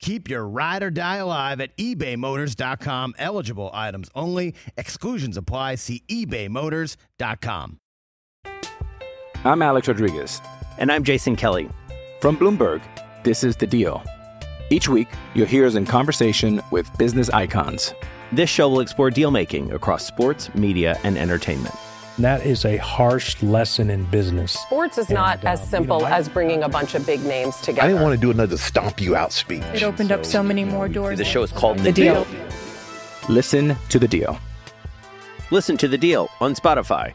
[0.00, 3.14] Keep your ride or die alive at ebaymotors.com.
[3.18, 4.54] Eligible items only.
[4.76, 5.76] Exclusions apply.
[5.76, 7.78] See ebaymotors.com.
[9.44, 10.40] I'm Alex Rodriguez.
[10.78, 11.68] And I'm Jason Kelly.
[12.20, 12.82] From Bloomberg,
[13.22, 14.02] this is The Deal.
[14.70, 17.94] Each week, you'll hear us in conversation with business icons.
[18.32, 21.74] This show will explore deal making across sports, media, and entertainment.
[22.18, 24.52] That is a harsh lesson in business.
[24.52, 27.04] Sports is not And, uh, as simple you know, I- as bringing a bunch of
[27.04, 27.82] big names together.
[27.82, 29.62] I didn't want to do another stomp you out speech.
[29.74, 31.18] It opened up so many more doors.
[31.18, 32.26] The show is called the deal.
[33.28, 34.38] Listen to The Deal.
[35.50, 37.12] Listen to the deal on Spotify.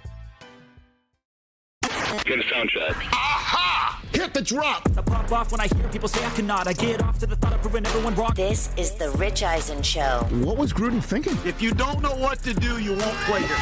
[2.25, 2.95] Get a sound check.
[3.11, 4.01] Aha!
[4.13, 4.87] Hit the drop.
[4.97, 6.67] I pop off when I hear people say I cannot.
[6.67, 8.31] I get off to the thought of proving everyone wrong.
[8.35, 10.27] This is the Rich Eisen Show.
[10.31, 11.37] What was Gruden thinking?
[11.45, 13.57] If you don't know what to do, you won't play here.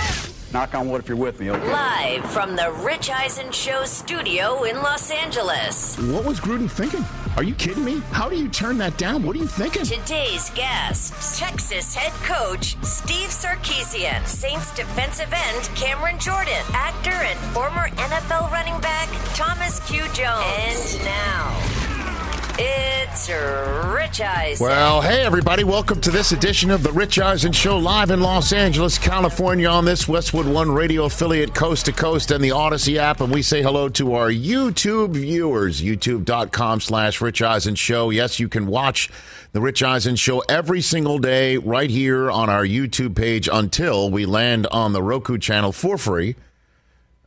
[0.52, 1.72] Knock on wood if you're with me, okay?
[1.72, 5.96] Live from the Rich Eisen Show studio in Los Angeles.
[6.00, 7.06] What was Gruden thinking?
[7.38, 8.00] Are you kidding me?
[8.10, 9.22] How do you turn that down?
[9.24, 9.84] What are you thinking?
[9.84, 17.90] Today's guests Texas head coach Steve Sarkisian, Saints defensive end Cameron Jordan, actor and former
[17.90, 20.02] NFL running back Thomas Q.
[20.14, 20.96] Jones.
[20.96, 21.60] And now,
[22.58, 23.30] it's
[24.10, 24.66] Rich Eisen.
[24.66, 25.64] Well, hey, everybody.
[25.64, 29.86] Welcome to this edition of the Rich Eisen Show live in Los Angeles, California on
[29.86, 33.22] this Westwood One radio affiliate, coast to coast, and the Odyssey app.
[33.22, 38.10] And we say hello to our YouTube viewers, youtube.com slash Rich Eisen Show.
[38.10, 39.12] Yes, you can watch
[39.52, 44.26] the Rich Eisen Show every single day right here on our YouTube page until we
[44.26, 46.36] land on the Roku channel for free.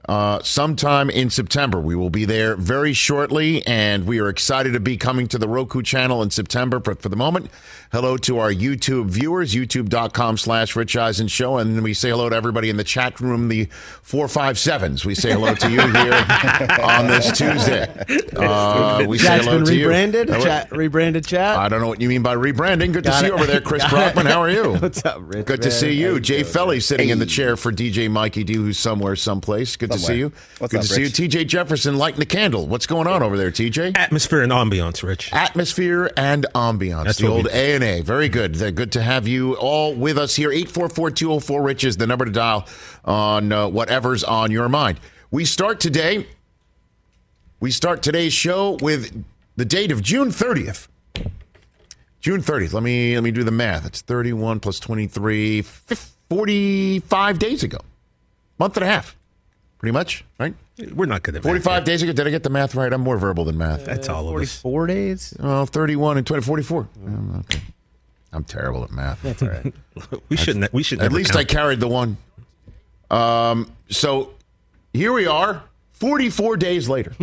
[0.09, 1.81] Uh, sometime in September.
[1.81, 5.49] We will be there very shortly, and we are excited to be coming to the
[5.49, 6.79] Roku channel in September.
[6.79, 7.51] But for the moment,
[7.93, 11.59] hello to our YouTube viewers, youtube.com slash Rich Eisen Show.
[11.59, 13.67] And we say hello to everybody in the chat room, the
[14.03, 15.05] 457s.
[15.05, 16.15] We say hello to you here
[16.83, 17.87] on this Tuesday.
[18.35, 19.87] Uh, we say hello been to you.
[19.89, 20.29] rebranded.
[20.31, 21.57] Hello- Chat, rebranded chat.
[21.59, 22.93] I don't know what you mean by rebranding.
[22.93, 23.29] Good to see it.
[23.29, 24.27] you over there, Chris Brockman.
[24.27, 24.73] How are you?
[24.79, 25.45] What's up, Rich?
[25.47, 26.15] Good to see you.
[26.15, 26.53] you Jay doing?
[26.53, 29.77] Felly sitting in the chair for DJ Mikey D, who's somewhere, someplace.
[29.77, 30.33] Good to see you.
[30.59, 31.09] What's Good up, to see you.
[31.29, 32.67] TJ Jefferson lighting the candle.
[32.67, 33.97] What's going on over there, TJ?
[33.97, 35.33] Atmosphere and ambiance, Rich.
[35.33, 37.05] Atmosphere and ambiance.
[37.05, 37.51] That's the what we old do.
[37.53, 38.57] A and Very good.
[38.77, 40.51] Good to have you all with us here.
[40.51, 42.69] 844-204 Rich is the number to dial
[43.05, 45.01] on uh, whatever's on your mind.
[45.33, 46.29] We start today.
[47.59, 49.25] We start today's show with
[49.57, 50.87] the date of June 30th.
[52.21, 52.73] June 30th.
[52.73, 53.85] Let me let me do the math.
[53.85, 57.79] It's 31 plus 23, 45 days ago.
[58.59, 59.17] Month and a half.
[59.83, 60.55] Pretty much, right?
[60.95, 62.13] We're not good at 45 days ago.
[62.13, 62.93] Did I get the math right?
[62.93, 63.85] I'm more verbal than math.
[63.85, 64.57] That's all of us.
[64.61, 65.35] 44 days?
[65.41, 66.89] Well, 31 and 20, 44.
[67.05, 67.61] Um, okay.
[68.33, 69.21] I'm terrible at math.
[69.23, 69.75] That's all right.
[70.29, 70.73] We shouldn't.
[70.73, 71.01] We should.
[71.01, 71.49] At never least I count.
[71.49, 72.17] carried the one.
[73.11, 74.35] Um, so
[74.93, 77.15] here we are, 44 days later.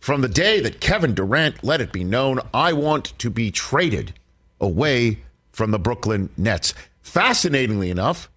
[0.00, 4.14] From the day that Kevin Durant let it be known, I want to be traded
[4.60, 5.20] away
[5.52, 6.74] from the Brooklyn Nets.
[7.02, 8.28] Fascinatingly enough,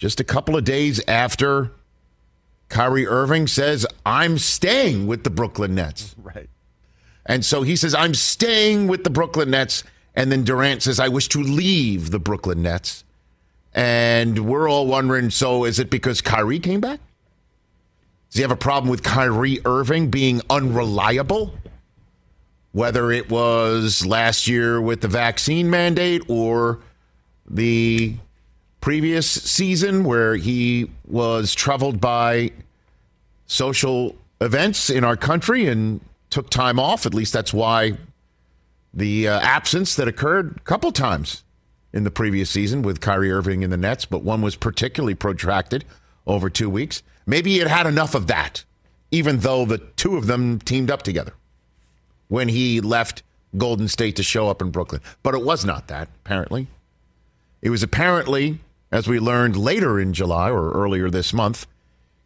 [0.00, 1.72] just a couple of days after
[2.70, 6.16] Kyrie Irving says, I'm staying with the Brooklyn Nets.
[6.22, 6.48] right.
[7.26, 9.84] And so he says, I'm staying with the Brooklyn Nets.
[10.16, 13.04] And then Durant says, I wish to leave the Brooklyn Nets.
[13.74, 16.98] And we're all wondering so is it because Kyrie came back?
[18.30, 21.54] Does he have a problem with Kyrie Irving being unreliable?
[22.72, 26.80] Whether it was last year with the vaccine mandate or
[27.48, 28.16] the
[28.80, 32.50] previous season where he was troubled by
[33.46, 37.06] social events in our country and took time off.
[37.06, 37.98] At least that's why
[38.94, 41.44] the uh, absence that occurred a couple times
[41.92, 45.84] in the previous season with Kyrie Irving in the Nets, but one was particularly protracted
[46.26, 47.02] over two weeks.
[47.26, 48.64] Maybe he had had enough of that,
[49.10, 51.34] even though the two of them teamed up together
[52.28, 53.22] when he left
[53.58, 55.00] Golden State to show up in Brooklyn.
[55.22, 56.68] But it was not that, apparently.
[57.62, 58.60] It was apparently,
[58.92, 61.66] as we learned later in July or earlier this month,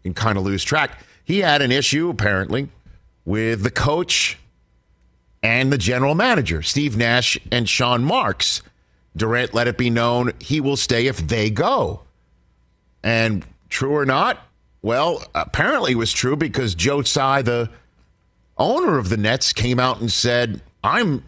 [0.05, 2.69] and kind of lose track, he had an issue, apparently,
[3.25, 4.39] with the coach
[5.43, 8.63] and the general manager, Steve Nash and Sean Marks.
[9.17, 12.03] Durant let it be known he will stay if they go.
[13.03, 14.39] And true or not,
[14.83, 17.71] well, apparently it was true because Joe Tsai, the
[18.59, 21.23] owner of the Nets, came out and said, I'm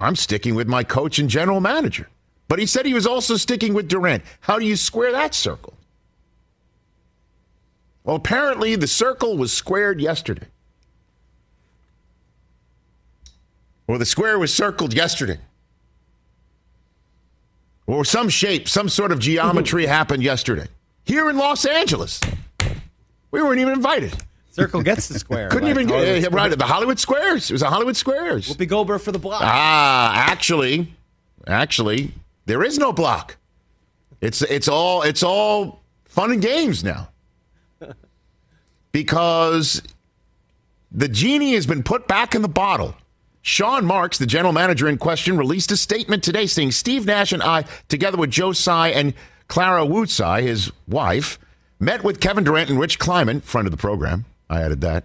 [0.00, 2.08] I'm sticking with my coach and general manager.
[2.48, 4.22] But he said he was also sticking with Durant.
[4.40, 5.74] How do you square that circle?
[8.04, 10.46] Well, apparently the circle was squared yesterday.
[13.86, 15.38] Or the square was circled yesterday.
[17.86, 20.66] Or some shape, some sort of geometry happened yesterday.
[21.04, 22.20] Here in Los Angeles.
[23.30, 24.14] We weren't even invited.
[24.52, 25.48] Circle gets the square.
[25.48, 26.30] Couldn't like even get Square.
[26.30, 27.50] right at the Hollywood Squares.
[27.50, 28.48] It was a Hollywood Squares.
[28.48, 29.42] Whoopi Goldberg for the block.
[29.44, 30.94] Ah, actually,
[31.46, 32.12] actually,
[32.46, 33.36] there is no block.
[34.20, 37.08] It's it's all it's all fun and games now.
[38.92, 39.82] Because
[40.92, 42.94] the genie has been put back in the bottle.
[43.42, 47.42] Sean Marks, the general manager in question, released a statement today saying Steve Nash and
[47.42, 49.12] I, together with Joe Tsai and
[49.48, 51.38] Clara Wu Tsai, his wife,
[51.78, 54.24] met with Kevin Durant and Rich Kleiman, friend of the program.
[54.48, 55.04] I added that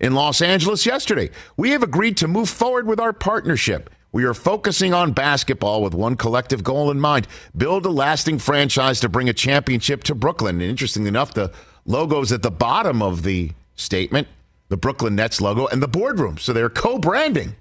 [0.00, 1.30] in Los Angeles yesterday.
[1.56, 3.90] We have agreed to move forward with our partnership.
[4.12, 7.26] We are focusing on basketball with one collective goal in mind
[7.56, 10.56] build a lasting franchise to bring a championship to Brooklyn.
[10.56, 11.52] And interestingly enough, the
[11.84, 14.28] logo's at the bottom of the statement
[14.68, 16.38] the Brooklyn Nets logo and the boardroom.
[16.38, 17.54] So they're co branding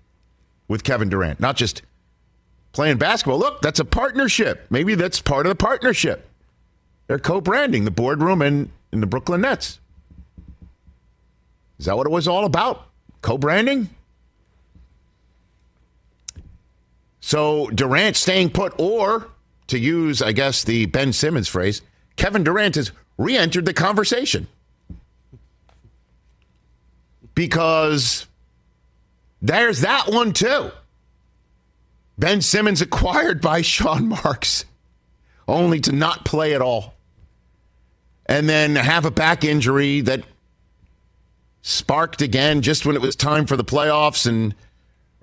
[0.67, 1.81] with Kevin Durant, not just
[2.71, 3.39] playing basketball.
[3.39, 4.65] Look, that's a partnership.
[4.69, 6.27] Maybe that's part of the partnership.
[7.07, 9.79] They're co branding the boardroom and, and the Brooklyn Nets.
[11.77, 12.87] Is that what it was all about?
[13.21, 13.89] Co branding?
[17.25, 19.29] So Durant staying put, or
[19.65, 21.81] to use, I guess, the Ben Simmons phrase,
[22.17, 24.45] Kevin Durant has re entered the conversation.
[27.33, 28.27] Because
[29.41, 30.69] there's that one too.
[32.15, 34.65] Ben Simmons acquired by Sean Marks,
[35.47, 36.93] only to not play at all.
[38.27, 40.23] And then have a back injury that
[41.63, 44.27] sparked again just when it was time for the playoffs.
[44.27, 44.53] And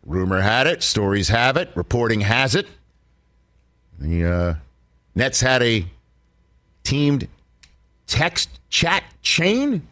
[0.05, 2.67] rumor had it, stories have it, reporting has it.
[3.99, 4.55] The uh,
[5.15, 5.85] Nets had a
[6.83, 7.29] teamed
[8.07, 9.87] text chat chain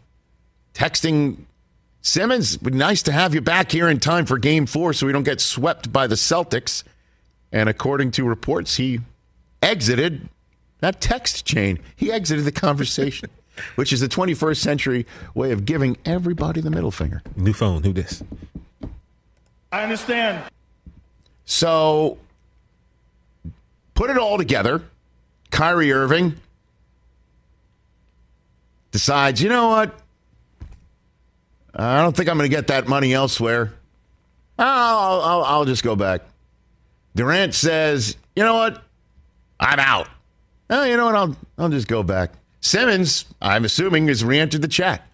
[0.73, 1.37] texting
[2.01, 2.61] Simmons.
[2.61, 5.39] Nice to have you back here in time for game four so we don't get
[5.39, 6.83] swept by the Celtics.
[7.51, 8.99] And according to reports, he
[9.61, 10.29] exited
[10.79, 11.79] that text chain.
[11.95, 13.29] He exited the conversation,
[13.75, 15.05] which is the 21st century
[15.35, 17.21] way of giving everybody the middle finger.
[17.35, 17.83] New phone.
[17.83, 18.23] Who this?
[19.71, 20.43] I understand.
[21.45, 22.17] So
[23.93, 24.83] put it all together.
[25.49, 26.35] Kyrie Irving
[28.91, 29.97] decides, you know what?
[31.73, 33.73] I don't think I'm going to get that money elsewhere.
[34.59, 36.21] I'll, I'll, I'll just go back.
[37.15, 38.83] Durant says, you know what?
[39.59, 40.07] I'm out.
[40.69, 41.15] Oh, you know what?
[41.15, 42.31] I'll, I'll just go back.
[42.61, 45.07] Simmons, I'm assuming, has re entered the chat.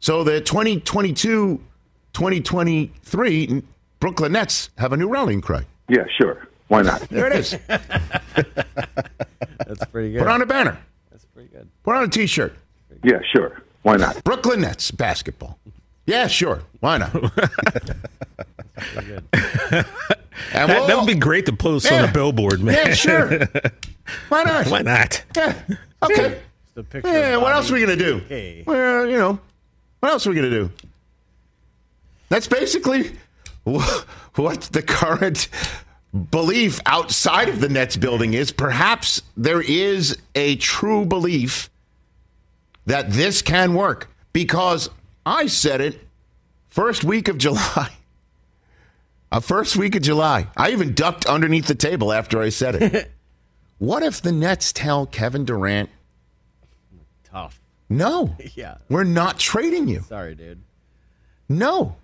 [0.00, 1.60] So the 2022
[2.12, 3.62] 2023
[4.06, 5.64] Brooklyn Nets have a new rallying cry.
[5.88, 6.46] Yeah, sure.
[6.68, 7.00] Why not?
[7.10, 7.58] There it is.
[7.66, 10.20] That's pretty good.
[10.20, 10.78] Put on a banner.
[11.10, 11.68] That's pretty good.
[11.82, 12.54] Put on a t shirt.
[13.02, 13.62] Yeah, sure.
[13.82, 14.22] Why not?
[14.22, 15.58] Brooklyn Nets basketball.
[16.06, 16.62] Yeah, sure.
[16.78, 17.12] Why not?
[20.52, 22.74] And That, we'll- that would be great to post on a billboard, man.
[22.74, 23.28] Yeah, sure.
[24.28, 24.66] Why not?
[24.68, 25.24] Why not?
[25.34, 25.54] Yeah.
[26.02, 26.38] Okay.
[26.74, 28.20] The picture Yeah, what else are we going to do?
[28.28, 28.62] K.
[28.66, 29.40] Well, you know,
[29.98, 30.70] what else are we going to do?
[32.28, 33.12] That's basically wh-
[33.66, 35.48] what the current
[36.30, 38.52] belief outside of the Nets building is.
[38.52, 41.68] Perhaps there is a true belief
[42.86, 44.88] that this can work because
[45.26, 46.00] I said it
[46.68, 47.90] first week of July.
[49.32, 50.46] A first week of July.
[50.56, 53.10] I even ducked underneath the table after I said it.
[53.78, 55.90] what if the Nets tell Kevin Durant,
[57.24, 57.60] Tough.
[57.88, 58.76] no, Yeah.
[58.88, 60.02] we're not trading you?
[60.08, 60.62] Sorry, dude.
[61.48, 61.96] No.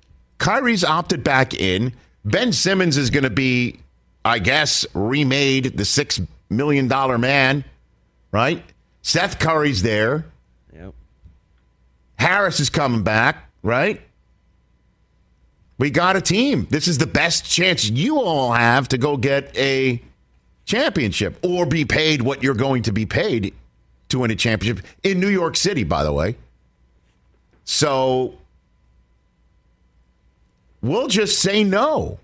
[0.43, 1.93] Kyrie's opted back in.
[2.25, 3.79] Ben Simmons is going to be,
[4.25, 6.89] I guess, remade the $6 million
[7.21, 7.65] man,
[8.33, 8.61] right?
[9.03, 10.27] Seth Curry's there.
[10.75, 10.95] Yep.
[12.19, 14.01] Harris is coming back, right?
[15.79, 16.67] We got a team.
[16.71, 20.03] This is the best chance you all have to go get a
[20.65, 23.55] championship or be paid what you're going to be paid
[24.09, 26.35] to win a championship in New York City, by the way.
[27.63, 28.39] So
[30.83, 32.19] we'll just say no.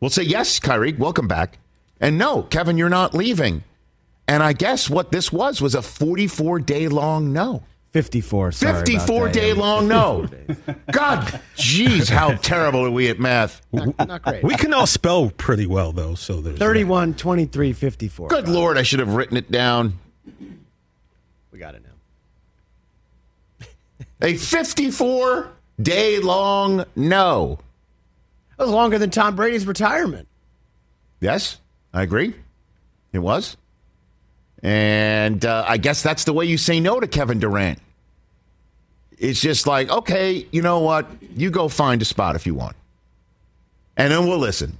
[0.00, 1.58] We'll say, yes, Kyrie, welcome back.
[2.00, 3.64] And no, Kevin, you're not leaving.
[4.28, 7.62] And I guess what this was was a 44 day long no.
[7.92, 8.52] 54.
[8.52, 9.32] Sorry 54 that.
[9.32, 10.28] day Yeah, long no.
[10.92, 13.62] God, jeez, how terrible are we at math?
[13.72, 14.42] Not great.
[14.42, 16.14] We can all spell pretty well, though.
[16.14, 18.28] So there's 31, 23, 54.
[18.28, 19.98] Good Lord, I should have written it down.
[21.50, 21.84] We got it
[23.60, 23.66] now.
[24.20, 27.58] A 54 day long no.
[28.56, 30.28] That was longer than Tom Brady's retirement.
[31.20, 31.60] Yes,
[31.92, 32.34] I agree.
[33.12, 33.56] It was.
[34.62, 37.78] And uh, I guess that's the way you say no to Kevin Durant.
[39.18, 41.06] It's just like, okay, you know what?
[41.34, 42.76] You go find a spot if you want.
[43.96, 44.78] And then we'll listen.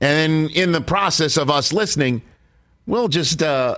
[0.00, 2.22] And then in the process of us listening,
[2.86, 3.76] we'll just uh,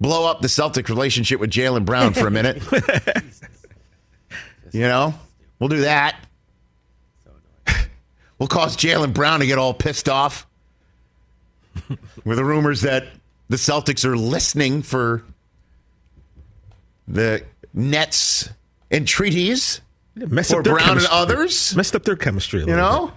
[0.00, 2.62] blow up the Celtic relationship with Jaylen Brown for a minute.
[4.74, 5.14] you know,
[5.58, 6.16] we'll do that.
[8.38, 10.46] We'll cause Jaylen Brown to get all pissed off
[12.24, 13.06] with the rumors that
[13.48, 15.22] the Celtics are listening for
[17.06, 18.48] the Nets
[18.90, 19.80] entreaties
[20.16, 21.16] Messed for up their Brown and chemistry.
[21.16, 21.76] others.
[21.76, 22.62] Messed up their chemistry.
[22.62, 23.14] A You know, bit.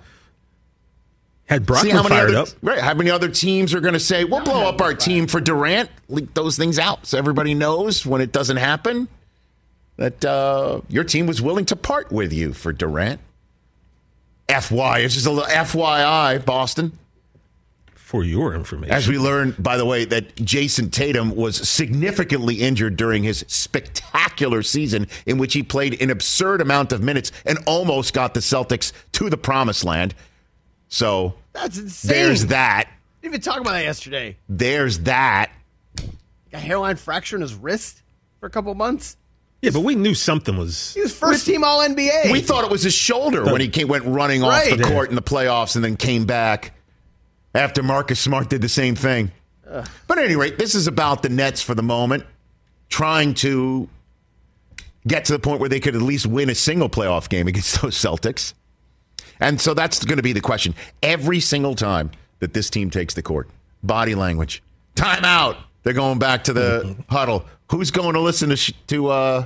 [1.46, 2.50] had Brockman how many fired other up.
[2.62, 2.80] right?
[2.80, 5.90] How many other teams are going to say we'll blow up our team for Durant?
[6.10, 9.08] Leak those things out so everybody knows when it doesn't happen
[9.98, 13.20] that uh, your team was willing to part with you for Durant.
[14.50, 16.98] FY, it's just a little FYI, Boston.
[17.96, 22.96] For your information, As we learned, by the way, that Jayson Tatum was significantly injured
[22.96, 28.14] during his spectacular season in which he played an absurd amount of minutes and almost
[28.14, 30.16] got the Celtics to the promised land.
[30.88, 32.10] So That's insane.
[32.10, 32.88] there's that.
[33.22, 34.38] Didn't even talk about that yesterday.
[34.48, 35.52] There's that.
[36.50, 38.02] Got hairline fracture in his wrist
[38.40, 39.18] for a couple months.
[39.62, 40.94] Yeah, but we knew something was.
[40.94, 42.32] He was first team All NBA.
[42.32, 44.78] We thought it was his shoulder when he came, went running off Right.
[44.78, 46.74] the court in the playoffs and then came back
[47.56, 49.32] after Marcus Smart did the same thing.
[49.66, 52.24] But at any rate, this is about the Nets for the moment,
[52.90, 53.90] trying to
[55.06, 57.82] get to the point where they could at least win a single playoff game against
[57.82, 58.54] those Celtics.
[59.40, 60.74] And so that's going to be the question.
[61.04, 63.50] Every single time that this team takes the court,
[63.84, 64.64] body language,
[64.96, 65.58] timeout.
[65.88, 67.46] They're going back to the huddle.
[67.72, 69.46] Who's going to listen to, sh- to uh,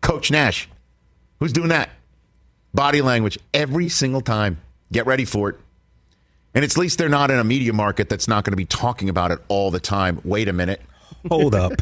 [0.00, 0.68] Coach Nash?
[1.40, 1.90] Who's doing that?
[2.72, 4.60] Body language every single time.
[4.92, 5.56] Get ready for it.
[6.54, 8.64] And it's at least they're not in a media market that's not going to be
[8.64, 10.20] talking about it all the time.
[10.22, 10.80] Wait a minute.
[11.28, 11.72] Hold up.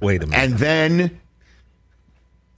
[0.00, 0.44] Wait a minute.
[0.44, 1.18] And then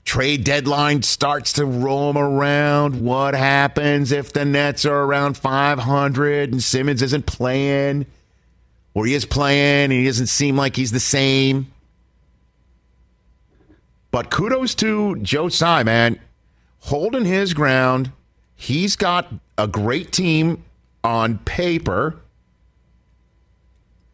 [0.03, 2.99] trade deadline starts to roam around.
[2.99, 8.07] What happens if the Nets are around 500 and Simmons isn't playing?
[8.93, 11.71] Or he is playing and he doesn't seem like he's the same.
[14.11, 16.19] But kudos to Joe Tsai, man.
[16.79, 18.11] Holding his ground.
[18.55, 20.63] He's got a great team
[21.03, 22.19] on paper.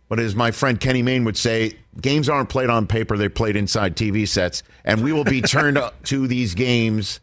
[0.10, 3.56] But as my friend Kenny Mayne would say, games aren't played on paper, they're played
[3.56, 4.64] inside TV sets.
[4.86, 7.20] And we will be turned to these games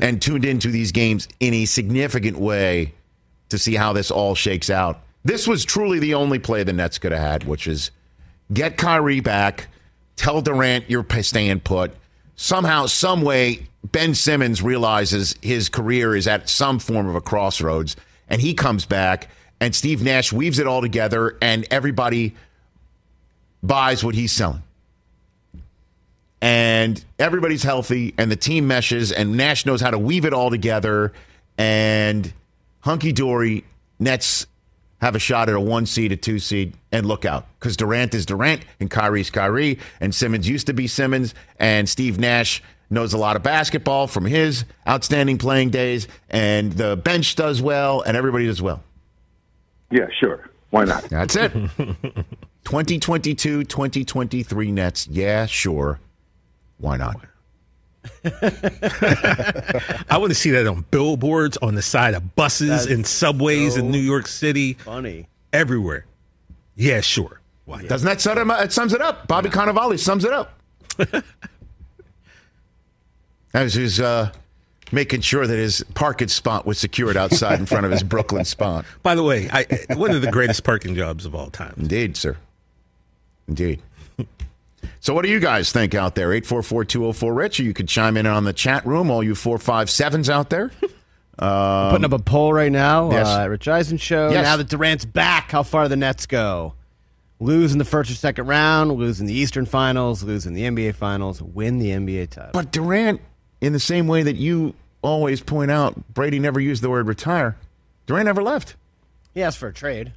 [0.00, 2.94] and tuned into these games in a significant way
[3.48, 5.00] to see how this all shakes out.
[5.26, 7.90] This was truly the only play the Nets could have had, which is
[8.52, 9.66] get Kyrie back,
[10.14, 11.96] tell Durant you're staying put.
[12.36, 17.96] Somehow, some way, Ben Simmons realizes his career is at some form of a crossroads,
[18.28, 19.28] and he comes back,
[19.58, 22.36] and Steve Nash weaves it all together, and everybody
[23.64, 24.62] buys what he's selling.
[26.40, 30.50] And everybody's healthy, and the team meshes, and Nash knows how to weave it all
[30.50, 31.12] together,
[31.58, 32.32] and
[32.78, 33.64] hunky dory,
[33.98, 34.46] Nets
[35.00, 38.14] have a shot at a one seed, a two seed, and look out because Durant
[38.14, 43.12] is Durant and Kyrie's Kyrie, and Simmons used to be Simmons, and Steve Nash knows
[43.12, 48.16] a lot of basketball from his outstanding playing days, and the bench does well, and
[48.16, 48.82] everybody does well.
[49.90, 50.48] Yeah, sure.
[50.70, 51.04] Why not?
[51.04, 51.52] That's it.
[52.64, 55.06] 2022, 2023 Nets.
[55.08, 56.00] Yeah, sure.
[56.78, 57.20] Why not?
[60.10, 63.74] I want to see that on billboards, on the side of buses, That's in subways
[63.74, 65.26] so in New York City, Funny.
[65.52, 66.06] everywhere.
[66.76, 67.40] Yeah, sure.
[67.64, 67.80] Why?
[67.82, 67.88] not?
[67.88, 69.26] Doesn't that sum it, it sums it up?
[69.26, 70.58] Bobby Cannavale sums it up.
[73.54, 74.32] As was just uh,
[74.92, 78.84] making sure that his parking spot was secured outside in front of his Brooklyn spot.
[79.02, 81.74] By the way, I, one of the greatest parking jobs of all time.
[81.78, 82.36] Indeed, sir.
[83.48, 83.80] Indeed.
[85.00, 86.32] So, what do you guys think out there?
[86.32, 90.28] 844 204 Rich, or you could chime in on the chat room, all you 457s
[90.28, 90.70] out there.
[91.38, 93.10] Putting up a poll right now.
[93.10, 93.26] yes.
[93.28, 94.30] Uh, Rich Eisen show.
[94.30, 94.44] Yes.
[94.44, 96.74] Now that Durant's back, how far the Nets go?
[97.38, 100.62] Lose in the first or second round, lose in the Eastern Finals, lose in the
[100.62, 102.52] NBA Finals, win the NBA title.
[102.54, 103.20] But Durant,
[103.60, 107.56] in the same way that you always point out, Brady never used the word retire,
[108.06, 108.74] Durant never left.
[109.34, 110.12] he asked for a trade.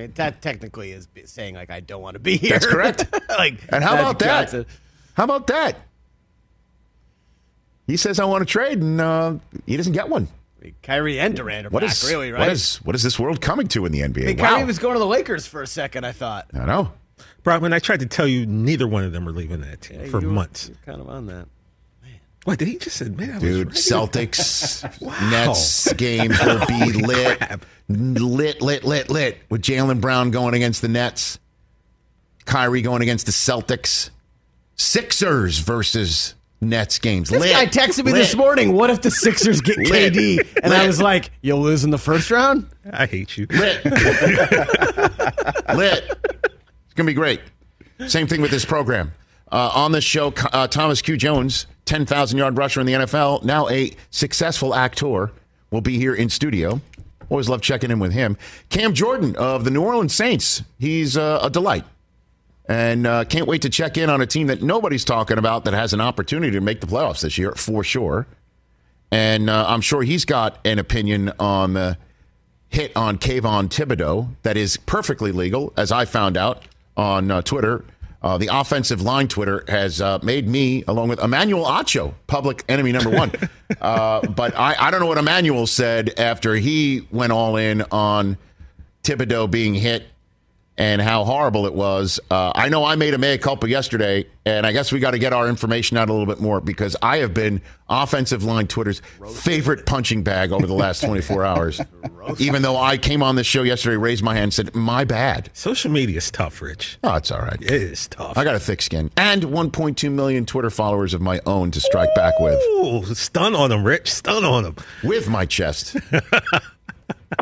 [0.00, 2.50] I mean, that technically is saying like I don't want to be here.
[2.50, 3.06] That's correct.
[3.28, 4.42] like, And how about that?
[4.50, 4.66] Johnson.
[5.14, 5.76] How about that?
[7.86, 9.34] He says, I want to trade, and uh,
[9.66, 10.28] he doesn't get one.
[10.60, 12.38] I mean, Kyrie and Durant are What back, is, really, right?
[12.40, 14.22] what, is, what is this world coming to in the NBA?
[14.22, 14.50] I mean, wow.
[14.50, 16.04] Kyrie was going to the Lakers for a second.
[16.04, 16.46] I thought.
[16.54, 16.92] I know.
[17.42, 20.06] Brockman, I tried to tell you neither one of them are leaving that team Yeah,
[20.08, 20.68] for you were- months.
[20.68, 21.48] you were kind of on that.
[22.44, 23.30] What did he just admit?
[23.30, 23.76] I was Dude, right?
[23.76, 25.30] Celtics, Wow.
[25.30, 27.66] Nets games will be lit, crap.
[27.88, 29.38] lit, lit, lit, lit.
[29.50, 31.38] With Jaylen Brown going against the Nets,
[32.46, 34.08] Kyrie going against the Celtics,
[34.76, 37.28] Sixers versus Nets games.
[37.28, 38.22] This lit, guy texted me lit.
[38.22, 38.72] this morning.
[38.72, 40.14] What if the Sixers get Lit.
[40.14, 40.60] KD?
[40.62, 43.46] And I was like, "You'll lose in the first round." I hate you.
[43.50, 43.84] Lit.
[43.84, 43.92] Lit.
[46.14, 47.40] It's going to be great.
[48.08, 49.12] Same thing with this program.
[49.52, 51.16] Uh, on this show, uh, Thomas Q.
[51.16, 55.32] Jones, 10,000 yard rusher in the NFL, now a successful actor,
[55.72, 56.80] will be here in studio.
[57.28, 58.36] Always love checking in with him.
[58.68, 60.62] Cam Jordan of the New Orleans Saints.
[60.78, 61.84] He's uh, a delight.
[62.68, 65.74] And uh, can't wait to check in on a team that nobody's talking about that
[65.74, 68.28] has an opportunity to make the playoffs this year, for sure.
[69.10, 71.98] And uh, I'm sure he's got an opinion on the
[72.68, 76.62] hit on Kayvon Thibodeaux that is perfectly legal, as I found out
[76.96, 77.84] on uh, Twitter.
[78.22, 82.92] Uh, the offensive line Twitter has uh, made me, along with Emmanuel Acho, public enemy
[82.92, 83.32] number one.
[83.80, 88.36] uh, but I, I don't know what Emmanuel said after he went all in on
[89.04, 90.04] Thibodeaux being hit
[90.80, 92.18] and how horrible it was.
[92.30, 95.18] Uh, I know I made a mea culpa yesterday, and I guess we got to
[95.18, 97.60] get our information out a little bit more because I have been
[97.90, 99.02] offensive line Twitter's
[99.34, 101.80] favorite punching bag over the last 24 hours.
[102.38, 105.50] Even though I came on this show yesterday, raised my hand, and said, "My bad."
[105.52, 106.98] Social media is tough, Rich.
[107.04, 107.60] Oh, it's all right.
[107.60, 108.38] It is tough.
[108.38, 112.14] I got a thick skin and 1.2 million Twitter followers of my own to strike
[112.14, 114.10] back with, Ooh, stun on them, Rich.
[114.10, 114.76] Stun on them.
[115.04, 115.92] with my chest.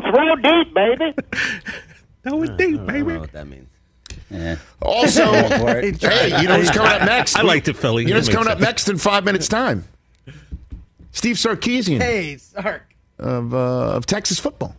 [0.01, 1.13] Throw deep, baby.
[2.23, 2.99] That was deep, I baby.
[2.99, 3.67] don't know what that means.
[4.81, 7.35] Also, hey, you know what's coming up next?
[7.35, 8.03] I liked it, Philly.
[8.03, 9.85] You know It what's coming up next in five minutes' time?
[11.11, 12.83] Steve Sarkisian Hey, Sark.
[13.17, 13.57] of uh,
[13.95, 14.75] of Texas football.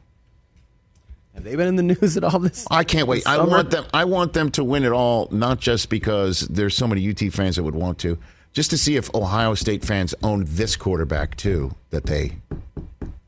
[1.35, 2.67] Have they been in the news at all this?
[2.71, 3.27] I can't wait.
[3.27, 3.51] I summer?
[3.51, 3.85] want them.
[3.95, 7.57] I want them to win it all, not just because there's so many UT fans
[7.57, 8.19] that would want to,
[8.53, 12.37] just to see if Ohio State fans own this quarterback too that they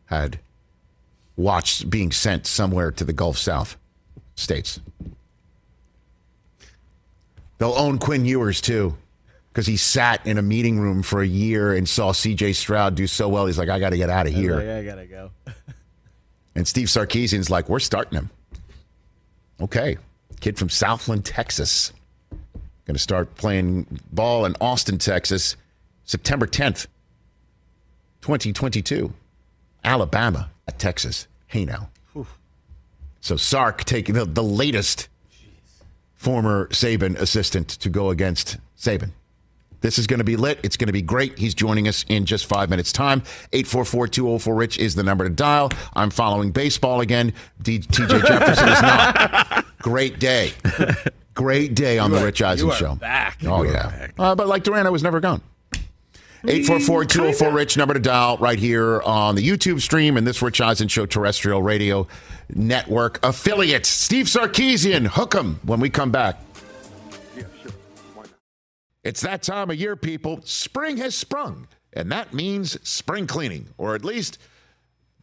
[0.06, 0.38] had
[1.36, 3.76] watched being sent somewhere to the Gulf South
[4.34, 4.80] states.
[7.58, 8.96] They'll own Quinn Ewers too,
[9.52, 12.54] because he sat in a meeting room for a year and saw C.J.
[12.54, 13.46] Stroud do so well.
[13.46, 14.56] He's like, I got to get out of here.
[14.56, 15.30] Like, I gotta go.
[16.54, 18.30] And Steve Sarkisian's like, we're starting him.
[19.60, 19.96] Okay.
[20.40, 21.92] Kid from Southlake, Texas.
[22.84, 25.56] Going to start playing ball in Austin, Texas,
[26.04, 26.88] September 10th,
[28.22, 29.12] 2022.
[29.84, 31.26] Alabama at Texas.
[31.46, 31.88] Hey now.
[33.22, 35.08] So Sark taking the, the latest
[36.14, 39.12] former Saban assistant to go against Saban.
[39.80, 40.60] This is going to be lit.
[40.62, 41.38] It's going to be great.
[41.38, 43.22] He's joining us in just five minutes' time.
[43.52, 45.70] 844-204-RICH is the number to dial.
[45.94, 47.32] I'm following baseball again.
[47.60, 49.64] D- TJ Jefferson is not.
[49.78, 50.52] Great day.
[51.34, 52.94] Great day on You the are- Rich Eisen show.
[52.94, 53.38] back.
[53.44, 54.08] Oh, You yeah.
[54.18, 55.42] Uh, but like Durant, I was never gone.
[56.44, 61.06] 844-204-RICH, number to dial right here on the YouTube stream and this Rich Eisen Show
[61.06, 62.06] terrestrial radio
[62.54, 63.88] network affiliates.
[63.88, 66.40] Steve Sarkisian, hook 'em when we come back.
[67.36, 67.72] Yeah, sure.
[69.04, 70.40] It's that time of year, people.
[70.44, 74.38] Spring has sprung, and that means spring cleaning, or at least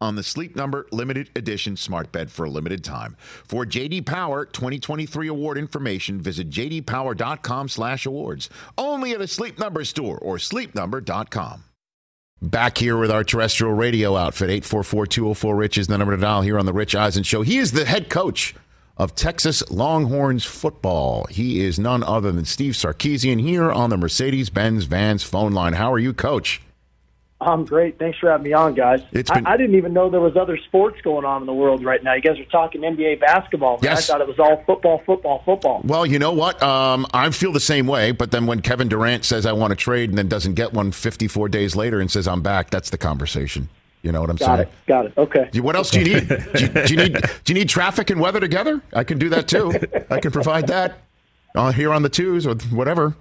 [0.00, 3.16] on the Sleep Number limited edition smart bed for a limited time.
[3.44, 8.50] For JD Power 2023 award information, visit jdpower.com/awards.
[8.76, 11.64] Only at a Sleep Number store or sleepnumber.com.
[12.42, 16.66] Back here with our terrestrial radio outfit, 844-204-RICH is the number to dial here on
[16.66, 17.40] the Rich Eisen Show.
[17.40, 18.54] He is the head coach
[18.98, 21.26] of Texas Longhorns football.
[21.30, 25.72] He is none other than Steve Sarkisian here on the Mercedes-Benz Vans phone line.
[25.72, 26.60] How are you, coach?
[27.40, 27.98] I'm great.
[27.98, 29.02] Thanks for having me on, guys.
[29.12, 31.52] It's been- I, I didn't even know there was other sports going on in the
[31.52, 32.14] world right now.
[32.14, 33.72] You guys are talking NBA basketball.
[33.74, 33.80] Man.
[33.82, 34.08] Yes.
[34.08, 35.82] I thought it was all football, football, football.
[35.84, 36.62] Well, you know what?
[36.62, 38.12] Um, I feel the same way.
[38.12, 40.92] But then when Kevin Durant says I want to trade and then doesn't get one
[40.92, 43.68] 54 days later and says I'm back, that's the conversation.
[44.02, 44.60] You know what I'm Got saying?
[44.60, 44.68] it.
[44.86, 45.12] Got it.
[45.16, 45.60] Okay.
[45.60, 46.28] What else do you need?
[46.54, 47.12] do, you, do you need?
[47.44, 48.80] Do you need traffic and weather together?
[48.92, 49.72] I can do that too.
[50.10, 50.98] I can provide that
[51.54, 53.14] uh, here on the twos or whatever.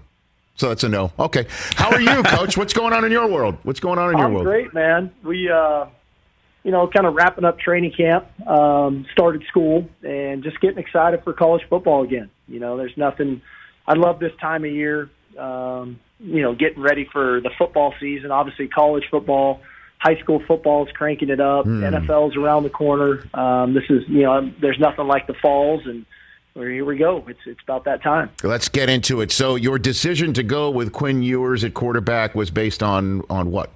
[0.56, 1.12] So that's a no.
[1.18, 1.46] Okay.
[1.76, 2.58] How are you, Coach?
[2.58, 3.58] What's going on in your world?
[3.64, 4.46] What's going on in your I'm world?
[4.46, 5.12] great, man.
[5.24, 5.86] We, uh,
[6.64, 11.24] you know, kind of wrapping up training camp, um, started school, and just getting excited
[11.24, 12.30] for college football again.
[12.48, 13.42] You know, there's nothing.
[13.88, 15.10] I love this time of year.
[15.38, 18.32] Um, you know, getting ready for the football season.
[18.32, 19.62] Obviously, college football,
[19.98, 21.66] high school football is cranking it up.
[21.66, 21.84] Hmm.
[21.84, 23.28] NFL's around the corner.
[23.34, 26.06] Um, this is, you know, there's nothing like the falls, and
[26.56, 27.24] well, here we go.
[27.28, 28.30] It's it's about that time.
[28.44, 29.32] Let's get into it.
[29.32, 33.72] So your decision to go with Quinn Ewers at quarterback was based on on what,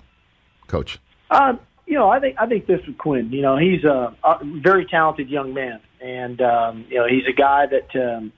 [0.67, 0.99] Coach?
[1.31, 1.53] Uh,
[1.87, 3.31] you know, I think I think this is Quinn.
[3.31, 7.33] You know, he's a, a very talented young man, and um, you know, he's a
[7.33, 8.31] guy that um,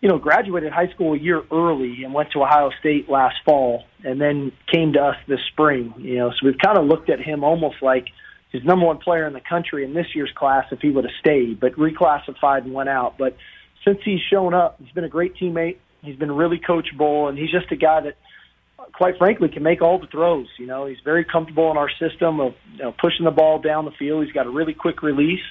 [0.00, 3.84] you know graduated high school a year early and went to Ohio State last fall,
[4.02, 5.94] and then came to us this spring.
[5.98, 8.08] You know, so we've kind of looked at him almost like
[8.50, 11.14] he's number one player in the country in this year's class if he would have
[11.20, 13.16] stayed, but reclassified and went out.
[13.16, 13.36] But
[13.84, 15.78] since he's shown up, he's been a great teammate.
[16.02, 18.16] He's been really coachable, and he's just a guy that
[18.92, 20.48] quite frankly, can make all the throws.
[20.58, 23.84] You know, he's very comfortable in our system of you know, pushing the ball down
[23.84, 24.24] the field.
[24.24, 25.42] He's got a really quick release,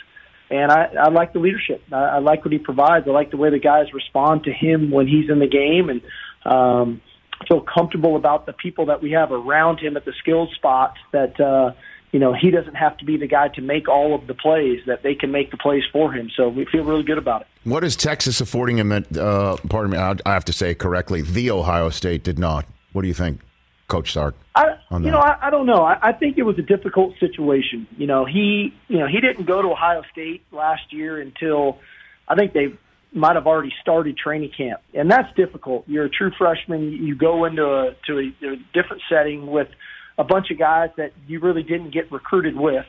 [0.49, 1.81] and I, I like the leadership.
[1.91, 3.05] I, I like what he provides.
[3.07, 6.01] I like the way the guys respond to him when he's in the game, and
[6.45, 7.01] um,
[7.47, 10.97] feel comfortable about the people that we have around him at the skilled spots.
[11.11, 11.71] That uh,
[12.11, 14.81] you know, he doesn't have to be the guy to make all of the plays;
[14.87, 16.29] that they can make the plays for him.
[16.35, 17.47] So we feel really good about it.
[17.63, 18.91] What is Texas affording him?
[18.91, 21.21] At, uh, pardon me, I I have to say correctly.
[21.21, 22.65] The Ohio State did not.
[22.93, 23.41] What do you think,
[23.87, 24.35] Coach Sark?
[24.55, 25.83] I, you know, I, I don't know.
[25.83, 27.87] I, I think it was a difficult situation.
[27.97, 31.77] You know, he, you know, he didn't go to Ohio State last year until
[32.27, 32.73] I think they
[33.13, 35.83] might have already started training camp, and that's difficult.
[35.87, 36.91] You're a true freshman.
[36.91, 39.67] You go into a to a, a different setting with
[40.19, 42.85] a bunch of guys that you really didn't get recruited with.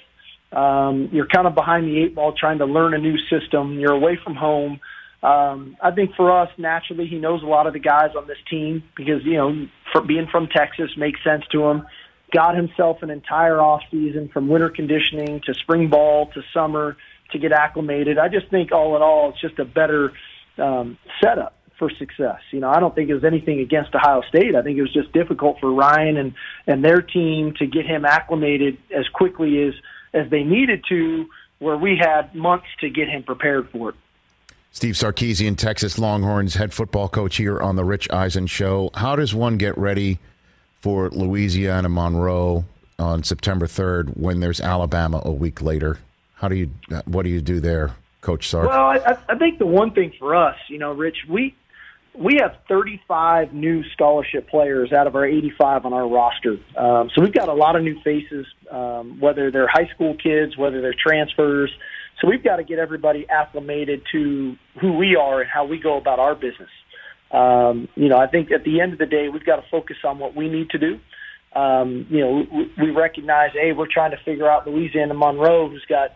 [0.53, 3.79] Um, you're kind of behind the eight ball, trying to learn a new system.
[3.79, 4.81] You're away from home.
[5.23, 8.39] Um, I think for us, naturally, he knows a lot of the guys on this
[8.51, 11.87] team because you know, for being from Texas makes sense to him.
[12.33, 16.97] Got himself an entire off season from winter conditioning to spring ball to summer
[17.33, 18.19] to get acclimated.
[18.19, 20.13] I just think all in all, it's just a better
[20.59, 22.39] um, setup for success.
[22.53, 24.55] You know, I don't think it was anything against Ohio State.
[24.55, 26.35] I think it was just difficult for Ryan and
[26.69, 29.75] and their team to get him acclimated as quickly as
[30.13, 33.95] as they needed to, where we had months to get him prepared for it.
[34.73, 38.91] Steve Sarkisian, Texas Longhorns head football coach here on the Rich Eisen Show.
[38.95, 40.21] How does one get ready
[40.81, 42.65] for Louisiana Monroe
[42.99, 45.99] on September 3rd when there's Alabama a week later?
[46.35, 46.71] How do you,
[47.07, 48.69] what do you do there, Coach Sark?
[48.69, 51.55] Well, I, I think the one thing for us, you know, Rich, we
[52.21, 56.59] we have 35 new scholarship players out of our 85 on our roster.
[56.77, 60.57] Um, so we've got a lot of new faces, um, whether they're high school kids,
[60.57, 61.71] whether they're transfers.
[62.21, 65.97] So we've got to get everybody acclimated to who we are and how we go
[65.97, 66.69] about our business.
[67.31, 69.97] Um, you know, I think at the end of the day, we've got to focus
[70.05, 71.01] on what we need to do.
[71.59, 75.87] Um, you know, we, we recognize, hey, we're trying to figure out Louisiana Monroe, who's
[75.89, 76.11] got,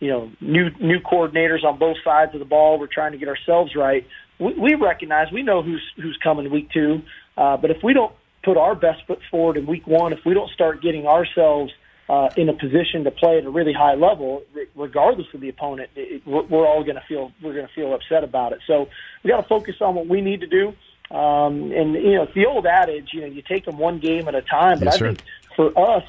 [0.00, 2.78] you know, new new coordinators on both sides of the ball.
[2.78, 4.06] We're trying to get ourselves right.
[4.40, 7.02] We, we recognize, we know who's who's coming week two,
[7.36, 10.34] uh, but if we don't put our best foot forward in week one, if we
[10.34, 11.72] don't start getting ourselves
[12.08, 14.42] uh, in a position to play at a really high level,
[14.74, 17.94] regardless of the opponent, it, we're, we're all going to feel we're going to feel
[17.94, 18.60] upset about it.
[18.66, 18.88] So
[19.22, 20.68] we got to focus on what we need to do.
[21.14, 24.26] Um, and you know, it's the old adage, you know, you take them one game
[24.26, 24.78] at a time.
[24.78, 25.06] But Yes, I sir.
[25.08, 25.22] think
[25.56, 26.08] for us,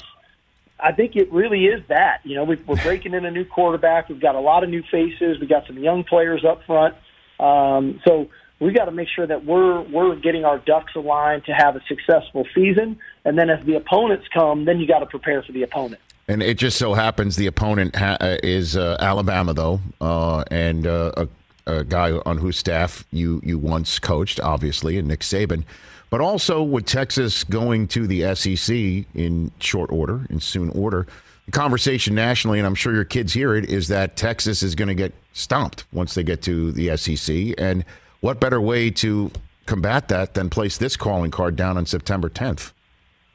[0.80, 2.20] I think it really is that.
[2.24, 4.08] You know, we, we're breaking in a new quarterback.
[4.08, 5.38] We've got a lot of new faces.
[5.38, 6.94] We've got some young players up front.
[7.42, 8.28] Um, so
[8.60, 11.80] we got to make sure that we're we're getting our ducks aligned to have a
[11.88, 12.98] successful season.
[13.24, 16.00] And then as the opponents come, then you got to prepare for the opponent.
[16.28, 20.86] And it just so happens the opponent ha- uh, is uh, Alabama, though, uh, and
[20.86, 21.28] uh, a,
[21.66, 25.64] a guy on whose staff you you once coached, obviously, and Nick Saban.
[26.10, 28.76] But also with Texas going to the SEC
[29.14, 31.06] in short order, in soon order,
[31.46, 34.88] the conversation nationally, and I'm sure your kids hear it, is that Texas is going
[34.88, 37.54] to get stomped once they get to the SEC.
[37.58, 37.84] And
[38.20, 39.30] what better way to
[39.66, 42.72] combat that than place this calling card down on September 10th?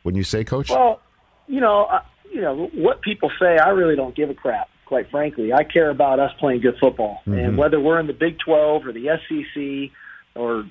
[0.04, 0.70] Wouldn't you say, Coach?
[0.70, 1.02] Well,
[1.48, 3.58] you know, uh, you know what people say.
[3.58, 4.70] I really don't give a crap.
[4.86, 7.40] Quite frankly, I care about us playing good football, Mm-hmm.
[7.40, 9.92] and whether we're in the Big 12 or the SEC
[10.36, 10.66] or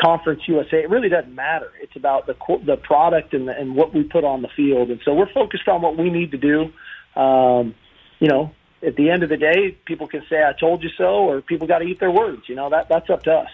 [0.00, 1.70] Conference USA, it really doesn't matter.
[1.80, 5.00] It's about the the product and the, and what we put on the field, and
[5.04, 6.72] so we're focused on what we need to do.
[7.20, 7.74] Um,
[8.18, 8.52] you know,
[8.84, 11.66] at the end of the day, people can say "I told you so," or people
[11.66, 12.42] got to eat their words.
[12.48, 13.50] You know, that that's up to us.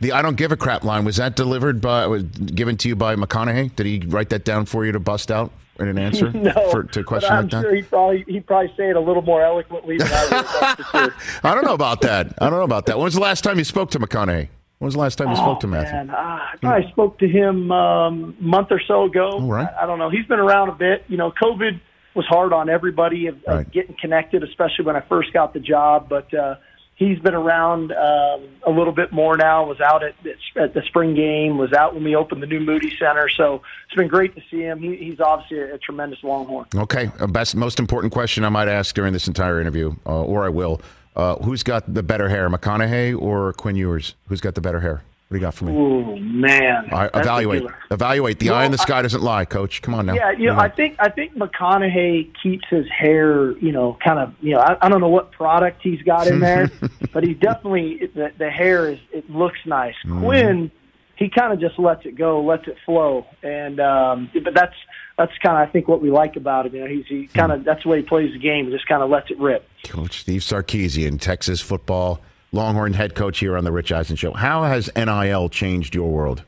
[0.00, 2.96] The I don't give a crap line was that delivered by was given to you
[2.96, 3.74] by McConaughey?
[3.74, 6.82] Did he write that down for you to bust out in an answer no, for,
[6.84, 7.62] to a but question I'm like that?
[7.62, 10.30] sure he probably he probably say it a little more eloquently than I would.
[10.32, 11.14] that's for sure.
[11.44, 12.34] I don't know about that.
[12.40, 12.96] I don't know about that.
[12.98, 14.48] When was the last time you spoke to McConaughey?
[14.82, 15.92] When was the last time you spoke to Matthew?
[15.92, 19.38] Man, uh, I spoke to him um, a month or so ago.
[19.38, 19.72] right.
[19.78, 20.10] I, I don't know.
[20.10, 21.04] He's been around a bit.
[21.06, 21.80] You know, COVID
[22.16, 26.08] was hard on everybody of, of getting connected, especially when I first got the job.
[26.08, 26.56] But uh,
[26.96, 29.64] he's been around um, a little bit more now.
[29.66, 30.16] Was out at
[30.56, 31.58] at the spring game.
[31.58, 33.28] Was out when we opened the new Moody Center.
[33.28, 34.80] So it's been great to see him.
[34.80, 36.66] He, he's obviously a, a tremendous Longhorn.
[36.74, 40.48] Okay, best most important question I might ask during this entire interview, uh, or I
[40.48, 40.80] will.
[41.14, 44.14] Uh, who's got the better hair, McConaughey or Quinn Ewers?
[44.28, 45.02] Who's got the better hair?
[45.28, 45.72] What do you got for me?
[45.74, 46.90] Oh man!
[46.92, 47.62] All right, evaluate.
[47.90, 48.38] Evaluate.
[48.38, 49.80] The Well, eye in the I- sky doesn't lie, Coach.
[49.80, 50.12] Come on now.
[50.14, 54.34] Yeah, you know, I think I think McConaughey keeps his hair, you know, kind of,
[54.42, 56.70] you know, I, I don't know what product he's got in there,
[57.14, 59.94] but he definitely the, the hair is it looks nice.
[60.04, 60.20] Mm-hmm.
[60.22, 60.70] Quinn,
[61.16, 64.74] he kind of just lets it go, lets it flow, and um, but that's
[65.22, 66.74] that's kind of I think what we like about him.
[66.74, 68.66] You know, he's he kind of that's the way he plays the game.
[68.66, 69.66] He just kind of lets it rip.
[69.84, 72.20] Coach Steve Sarkisian, Texas football
[72.52, 74.32] Longhorn head coach here on the Rich Eisen Show.
[74.32, 76.42] How has NIL changed your world,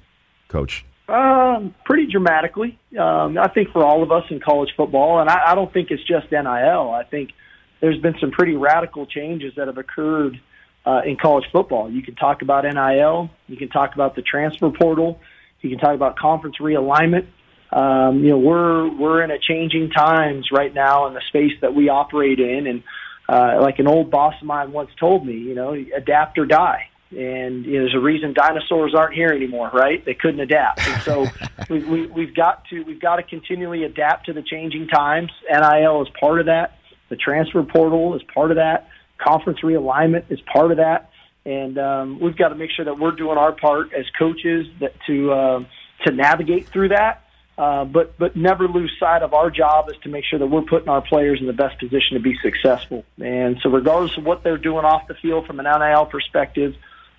[0.48, 0.84] Coach?
[1.08, 2.78] Um, pretty dramatically.
[2.98, 5.90] Um, I think for all of us in college football, and I, I don't think
[5.90, 6.44] it's just NIL.
[6.90, 7.30] I think
[7.80, 10.40] there's been some pretty radical changes that have occurred
[10.86, 11.90] uh, in college football.
[11.90, 13.30] You can talk about NIL.
[13.46, 15.20] You can talk about the transfer portal.
[15.60, 17.26] You can talk about conference realignment.
[17.74, 21.74] Um, you know, we're we're in a changing times right now in the space that
[21.74, 22.82] we operate in, and
[23.28, 26.88] uh, like an old boss of mine once told me, you know, adapt or die.
[27.10, 30.04] And you know, there's a reason dinosaurs aren't here anymore, right?
[30.04, 31.32] They couldn't adapt, and so
[31.68, 35.32] we, we, we've got to we've got to continually adapt to the changing times.
[35.50, 36.78] NIL is part of that.
[37.08, 38.88] The transfer portal is part of that.
[39.18, 41.10] Conference realignment is part of that,
[41.44, 44.92] and um, we've got to make sure that we're doing our part as coaches that
[45.08, 45.64] to uh,
[46.06, 47.23] to navigate through that.
[47.56, 50.62] Uh, but but never lose sight of our job is to make sure that we're
[50.62, 53.04] putting our players in the best position to be successful.
[53.22, 56.74] And so, regardless of what they're doing off the field from an NIL perspective,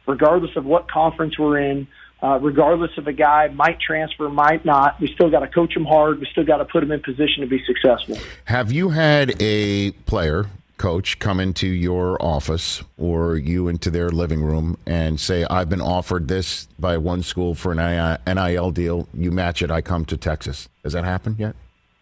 [0.05, 1.87] regardless of what conference we're in,
[2.21, 5.85] uh, regardless if a guy might transfer, might not, we still got to coach him
[5.85, 6.19] hard.
[6.19, 8.17] We still got to put him in position to be successful.
[8.45, 14.41] Have you had a player, coach, come into your office or you into their living
[14.41, 19.07] room and say, I've been offered this by one school for an NIL deal.
[19.13, 20.69] You match it, I come to Texas.
[20.83, 21.55] Has that happened yet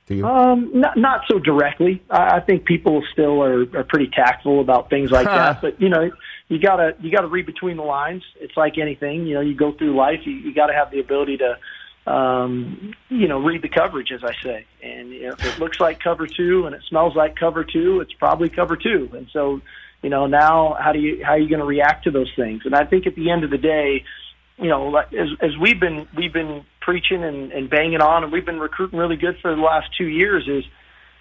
[0.08, 0.26] to you?
[0.26, 2.02] Um, not not so directly.
[2.10, 5.62] I, I think people still are, are pretty tactful about things like that.
[5.62, 6.12] But you know,
[6.48, 8.24] you gotta you gotta read between the lines.
[8.40, 9.26] It's like anything.
[9.26, 10.22] You know, you go through life.
[10.26, 11.58] You, you got to have the ability to,
[12.06, 14.66] um, you know, read the coverage, as I say.
[14.82, 18.02] And you know, if it looks like cover two and it smells like cover two,
[18.02, 19.10] it's probably cover two.
[19.14, 19.62] And so,
[20.02, 22.64] you know, now how do you how are you going to react to those things?
[22.66, 24.04] And I think at the end of the day,
[24.58, 28.46] you know, as as we've been we've been preaching and, and banging on, and we've
[28.46, 30.48] been recruiting really good for the last two years.
[30.48, 30.66] Is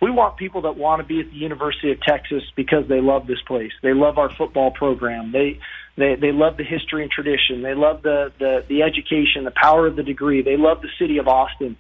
[0.01, 3.29] we want people that want to be at the University of Texas because they love
[3.29, 3.71] this place.
[3.83, 5.31] They love our football program.
[5.31, 5.61] They
[5.96, 7.62] they they love the history and tradition.
[7.62, 10.42] They love the the the education, the power of the degree.
[10.42, 11.76] They love the city of Austin.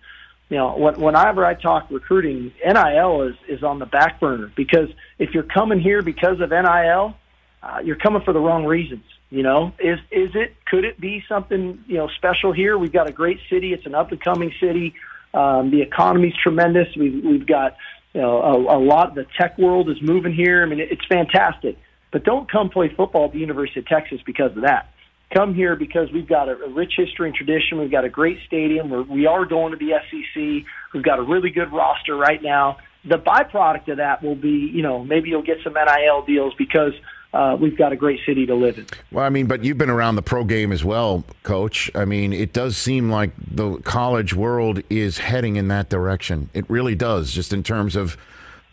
[0.48, 4.88] You know, when, whenever I talk recruiting, NIL is is on the back burner because
[5.18, 7.16] if you're coming here because of NIL,
[7.62, 9.04] uh, you're coming for the wrong reasons.
[9.30, 10.54] You know, is is it?
[10.66, 12.76] Could it be something you know special here?
[12.76, 13.72] We've got a great city.
[13.72, 14.94] It's an up and coming city.
[15.32, 16.88] Um, the economy's tremendous.
[16.98, 17.78] We've we've got
[18.12, 19.14] you know a, a lot.
[19.14, 20.62] The tech world is moving here.
[20.62, 21.78] I mean, it's fantastic.
[22.12, 24.92] But don't come play football at the University of Texas because of that.
[25.34, 27.78] Come here because we've got a, a rich history and tradition.
[27.78, 28.90] We've got a great stadium.
[28.90, 30.66] We're, we are going to the SEC.
[30.92, 32.76] We've got a really good roster right now.
[33.04, 36.92] The byproduct of that will be, you know, maybe you'll get some NIL deals because
[37.32, 38.86] uh, we've got a great city to live in.
[39.10, 41.90] Well, I mean, but you've been around the pro game as well, Coach.
[41.94, 46.50] I mean, it does seem like the college world is heading in that direction.
[46.52, 48.18] It really does, just in terms of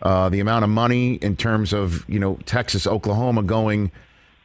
[0.02, 3.92] uh, the amount of money, in terms of you know Texas, Oklahoma going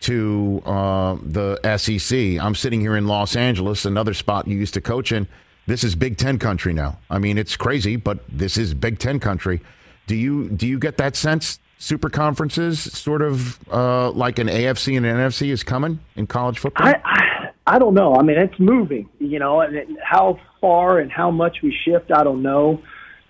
[0.01, 2.39] to uh, the SEC.
[2.43, 5.27] I'm sitting here in Los Angeles, another spot you used to coach in.
[5.67, 6.99] This is Big Ten country now.
[7.09, 9.61] I mean, it's crazy, but this is Big Ten country.
[10.07, 11.59] Do you do you get that sense?
[11.79, 16.59] Super conferences, sort of uh, like an AFC and an NFC, is coming in college
[16.59, 16.87] football.
[16.87, 18.15] I, I I don't know.
[18.15, 19.09] I mean, it's moving.
[19.19, 22.83] You know, and it, how far and how much we shift, I don't know.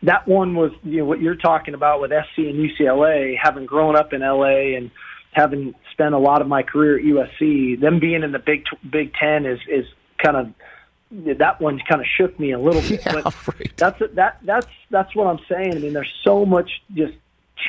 [0.04, 3.96] That one was you know what you're talking about with SC and UCLA, having grown
[3.96, 4.90] up in LA and
[5.32, 7.80] having spent a lot of my career at USC.
[7.80, 9.86] Them being in the Big Big Ten is is
[10.22, 13.02] kind of that one kind of shook me a little bit.
[13.06, 13.76] Yeah, but right.
[13.76, 15.74] that's that that's that's what I'm saying.
[15.74, 17.14] I mean, there's so much just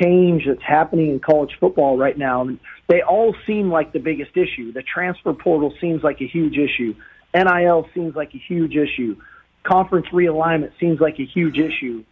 [0.02, 2.42] change that's happening in college football right now.
[2.42, 4.72] And they all seem like the biggest issue.
[4.72, 6.96] The transfer portal seems like a huge issue.
[7.34, 9.18] NIL seems like a huge issue.
[9.64, 12.04] Conference realignment seems like a huge issue.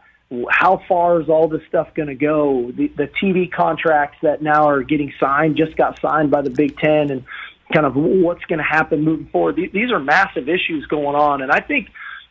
[0.49, 2.71] How far is all this stuff going to go?
[2.71, 6.77] The, the TV contracts that now are getting signed just got signed by the Big
[6.77, 7.23] Ten, and
[7.71, 9.55] kind of what's going to happen moving forward.
[9.55, 11.89] These are massive issues going on, and I think,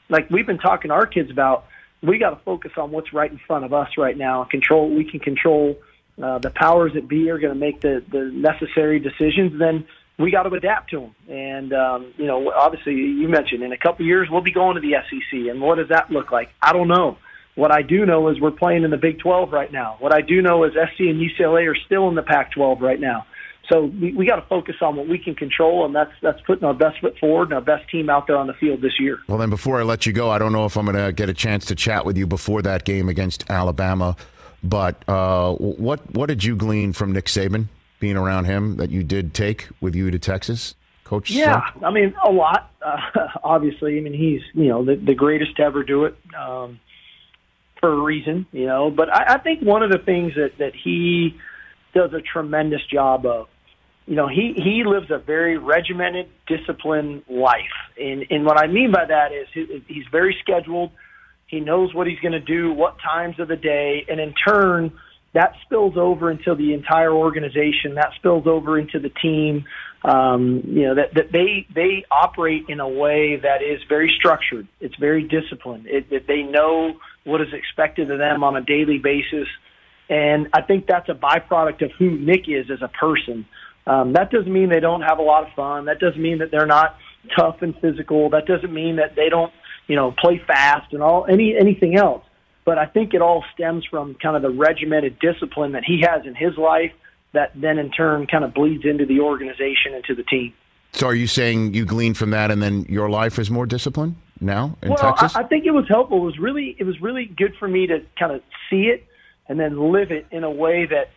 [0.09, 1.67] like we've been talking to our kids about,
[2.03, 4.45] we got to focus on what's right in front of us right now.
[4.45, 4.91] Control.
[4.91, 5.79] We can control.
[6.23, 9.59] Uh, the powers that be are going to make the the necessary decisions.
[9.59, 9.87] Then
[10.19, 11.15] we got to adapt to them.
[11.29, 14.75] And um, you know, obviously, you mentioned in a couple of years we'll be going
[14.75, 16.51] to the SEC, and what does that look like?
[16.61, 17.19] I don't know.
[17.55, 19.97] What I do know is we're playing in the Big 12 right now.
[20.01, 23.27] What I do know is SC and UCLA are still in the Pac-12 right now.
[23.71, 26.65] So we, we got to focus on what we can control, and that's that's putting
[26.65, 29.21] our best foot forward and our best team out there on the field this year.
[29.29, 31.29] Well, then before I let you go, I don't know if I'm going to get
[31.29, 34.17] a chance to chat with you before that game against Alabama.
[34.65, 37.67] But uh, what what did you glean from Nick Saban
[38.01, 41.31] being around him that you did take with you to Texas, Coach?
[41.31, 41.63] Yeah?
[41.85, 42.71] I mean a lot.
[42.85, 42.97] Uh,
[43.45, 46.79] obviously, I mean he's you know the, the greatest to ever do it um,
[47.83, 48.91] for a reason, you know.
[48.91, 51.37] But I, I think one of the things that that he
[51.95, 53.49] does a tremendous job of
[54.07, 58.93] you know, he he lives a very regimented, disciplined life, and and what I mean
[58.93, 60.91] by that is he, he's very scheduled.
[61.47, 64.93] He knows what he's going to do, what times of the day, and in turn,
[65.35, 67.95] that spills over into the entire organization.
[67.95, 69.67] That spills over into the team.
[70.05, 74.67] Um, you know that, that they they operate in a way that is very structured.
[74.81, 75.87] It's very disciplined.
[75.87, 79.49] It, that they know what is expected of them on a daily basis,
[80.09, 83.47] and I think that's a byproduct of who Nick is as a person.
[83.87, 85.87] Um, that doesn't mean they don't have a lot of fun.
[85.87, 86.97] That doesn't mean that they're not
[87.37, 88.31] tough and physical.
[88.31, 89.53] That doesn't mean that they don't,
[89.87, 92.25] you know, play fast and all any anything else.
[92.65, 96.27] But I think it all stems from kind of the regimented discipline that he has
[96.27, 96.93] in his life
[97.33, 100.53] that then in turn kind of bleeds into the organization and to the team.
[100.93, 104.17] So are you saying you gleaned from that, and then your life is more disciplined
[104.43, 105.37] now in well, Texas?
[105.37, 106.19] I, I think it was helpful.
[106.19, 109.07] It was really it was really good for me to kind of see it
[109.49, 111.11] and then live it in a way that,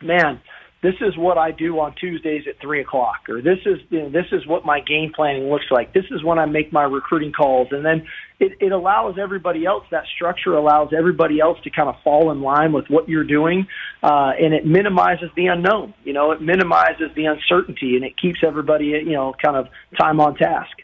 [0.00, 0.40] man,
[0.80, 4.10] this is what I do on Tuesdays at three o'clock, or this is you know,
[4.10, 5.92] this is what my game planning looks like.
[5.92, 8.06] This is when I make my recruiting calls, and then
[8.38, 9.84] it, it allows everybody else.
[9.90, 13.66] That structure allows everybody else to kind of fall in line with what you're doing,
[14.04, 15.94] uh, and it minimizes the unknown.
[16.04, 19.66] You know, it minimizes the uncertainty, and it keeps everybody you know kind of
[19.98, 20.76] time on task.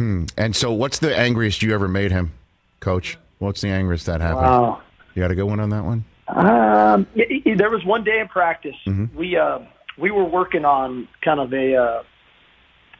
[0.00, 0.24] Hmm.
[0.38, 2.32] And so, what's the angriest you ever made him,
[2.80, 3.18] Coach?
[3.38, 4.46] What's the angriest that happened?
[4.46, 4.80] Wow.
[5.14, 6.04] You got a good one on that one.
[6.26, 9.12] Um, y- y- there was one day in practice Mhm.
[9.14, 9.58] we uh,
[9.98, 12.02] we were working on kind of a uh,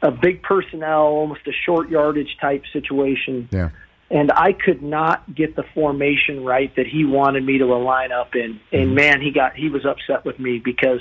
[0.03, 3.69] a big personnel, almost a short yardage type situation, Yeah.
[4.11, 8.35] and I could not get the formation right that he wanted me to line up
[8.35, 8.59] in.
[8.71, 10.99] And man, he got he was upset with me because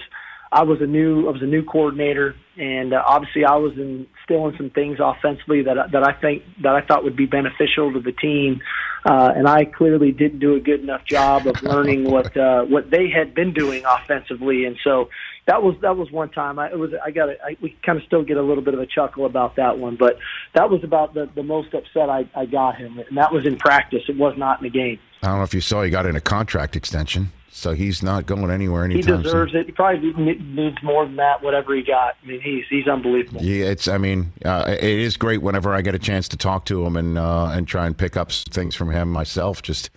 [0.52, 4.56] I was a new I was a new coordinator, and uh, obviously I was instilling
[4.56, 8.10] some things offensively that that I think that I thought would be beneficial to the
[8.10, 8.60] team,
[9.04, 12.90] uh, and I clearly didn't do a good enough job of learning what uh, what
[12.90, 15.08] they had been doing offensively, and so
[15.50, 16.60] that was that was one time.
[16.60, 17.40] I it was I got it.
[17.60, 20.16] We kind of still get a little bit of a chuckle about that one, but
[20.54, 23.56] that was about the the most upset I, I got him, and that was in
[23.56, 24.02] practice.
[24.08, 25.00] It was not in the game.
[25.24, 28.26] I don't know if you saw he got in a contract extension, so he's not
[28.26, 29.60] going anywhere He deserves soon.
[29.62, 29.66] it.
[29.66, 31.42] He probably needs more than that.
[31.42, 33.42] Whatever he got, I mean, he's he's unbelievable.
[33.42, 33.88] Yeah, it's.
[33.88, 36.96] I mean, uh, it is great whenever I get a chance to talk to him
[36.96, 39.62] and uh, and try and pick up things from him myself.
[39.62, 39.90] Just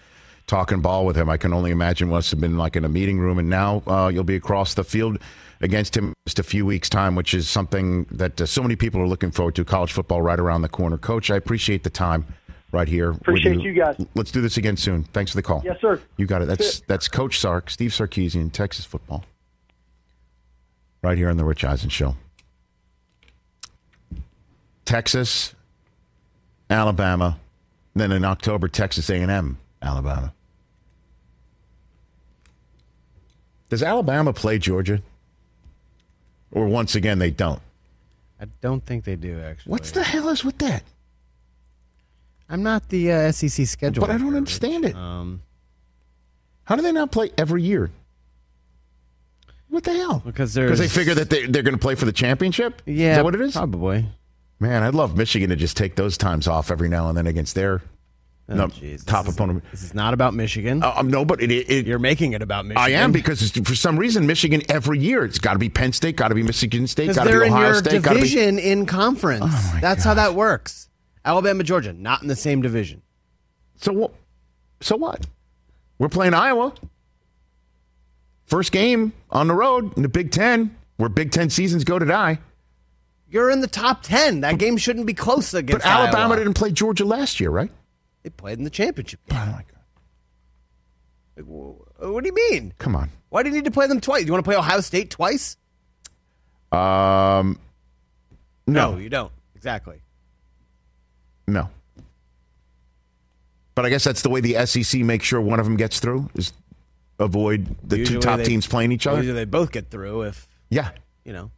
[0.47, 3.19] talking ball with him, I can only imagine what have been like in a meeting
[3.19, 3.37] room.
[3.37, 5.19] And now uh, you'll be across the field
[5.63, 9.01] against him just a few weeks' time, which is something that uh, so many people
[9.01, 9.65] are looking forward to.
[9.65, 10.97] College football right around the corner.
[10.97, 12.25] Coach, I appreciate the time
[12.71, 13.11] right here.
[13.11, 13.95] Appreciate you guys.
[14.13, 15.03] Let's do this again soon.
[15.05, 15.61] Thanks for the call.
[15.65, 15.99] Yes, sir.
[16.17, 16.45] You got it.
[16.45, 19.23] That's That's that's Coach Sark, Steve Sarkisian, Texas football.
[21.01, 22.15] right here on the Rich Eisen Show.
[24.85, 25.55] Texas,
[26.69, 27.39] Alabama,
[27.95, 30.33] then in October, Texas A&M, Alabama.
[33.69, 35.01] Does Alabama play Georgia?
[36.53, 37.61] Or once again, they don't?
[38.39, 39.71] I don't think they do actually.
[39.71, 40.83] What's the hell is with that?
[42.49, 44.95] I'm not the uh, SEC schedule, But I don't understand it.
[44.95, 45.41] Um,
[46.65, 47.89] How do they not play every year?
[49.69, 50.21] What the hell?
[50.23, 52.83] because there's they figure that they, they're going to play for the championship?
[52.85, 53.53] yeah, Is that what it is?
[53.53, 54.05] Probably.
[54.59, 57.55] Man, I'd love Michigan to just take those times off every now and then against
[57.55, 57.81] their
[58.49, 59.05] Oh, no, jeez.
[59.05, 59.63] top This is- opponent.
[59.71, 60.83] This is not about Michigan.
[60.83, 62.83] Uh, um, no, but it, it, You're making it about Michigan.
[62.83, 65.93] I am because it's, for some reason Michigan every year it's got to be Penn
[65.93, 68.15] State, got to be Michigan State, got to be in Ohio your State, to be.
[68.15, 69.45] division in conference.
[69.47, 70.89] Oh, That's how that works.
[71.23, 73.01] Alabama, Georgia, not in the same division.
[73.77, 74.13] So what?
[74.81, 75.25] So what?
[75.97, 76.73] We're playing Iowa.
[78.45, 82.05] First game on the road in the Big Ten, where Big Ten seasons go to
[82.05, 82.39] die.
[83.29, 84.41] You're in the top ten.
[84.41, 85.81] That game shouldn't be close against.
[85.83, 86.35] But Alabama Iowa.
[86.37, 87.71] didn't play Georgia last year, right?
[88.23, 89.19] They played in the championship.
[89.31, 89.63] Oh my
[91.35, 92.73] Like, wh- What do you mean?
[92.77, 93.09] Come on.
[93.29, 94.25] Why do you need to play them twice?
[94.25, 95.57] You want to play Ohio State twice?
[96.71, 97.59] Um,
[98.67, 99.31] no, you don't.
[99.55, 100.01] Exactly.
[101.47, 101.69] no.
[103.75, 106.29] But I guess that's the way the SEC makes sure one of them gets through
[106.35, 106.53] is
[107.19, 109.17] avoid the Usually two top they- teams playing each other.
[109.17, 110.91] Usually they both get through if Yeah.
[111.25, 111.49] you know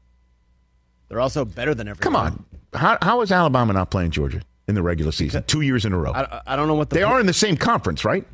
[1.09, 2.03] they're also better than everyone.
[2.03, 2.45] Come on.
[2.73, 5.43] How, how is Alabama not playing Georgia in the regular season?
[5.47, 6.11] Two years in a row.
[6.13, 8.25] I, I don't know what the they po- are in the same conference, right?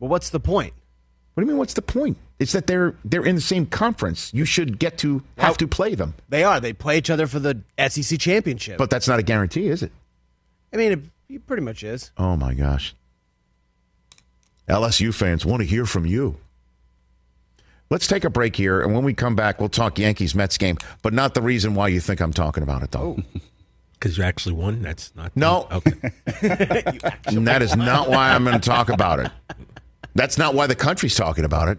[0.00, 0.72] Well, what's the point?
[1.34, 1.58] What do you mean?
[1.58, 2.18] What's the point?
[2.38, 4.32] It's that they're they're in the same conference.
[4.34, 6.60] You should get to have to play them, They are.
[6.60, 8.76] They play each other for the SEC championship.
[8.78, 9.92] but that's not a guarantee, is it?
[10.72, 12.10] I mean, it, it pretty much is.
[12.18, 12.94] Oh my gosh!
[14.68, 16.36] LSU fans want to hear from you.
[17.90, 20.78] Let's take a break here, and when we come back, we'll talk Yankees Mets game,
[21.02, 23.18] but not the reason why you think I'm talking about it, though.
[23.18, 23.40] Oh.
[24.02, 24.82] Because you actually won.
[24.82, 25.30] That's not.
[25.36, 25.68] No.
[25.70, 25.92] Okay.
[27.26, 29.30] And that is not why I'm going to talk about it.
[30.16, 31.78] That's not why the country's talking about it.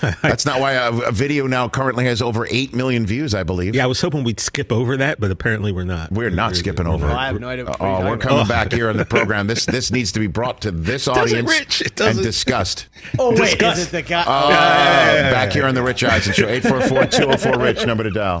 [0.22, 3.74] That's not why a, a video now currently has over 8 million views, I believe.
[3.74, 6.10] Yeah, I was hoping we'd skip over that, but apparently we're not.
[6.12, 7.18] We're not skipping over Well, it.
[7.18, 8.48] I have no idea what Oh, we're coming about.
[8.48, 9.46] back here on the program.
[9.48, 11.80] This this needs to be brought to this doesn't, audience Rich.
[11.82, 12.22] It and doesn't.
[12.22, 12.86] discussed.
[13.18, 13.78] Oh wait, Discuss.
[13.78, 14.22] is it the guy?
[14.22, 18.40] Uh, back here on the Rich Eisen Show, 844-204-RICH, number to dial.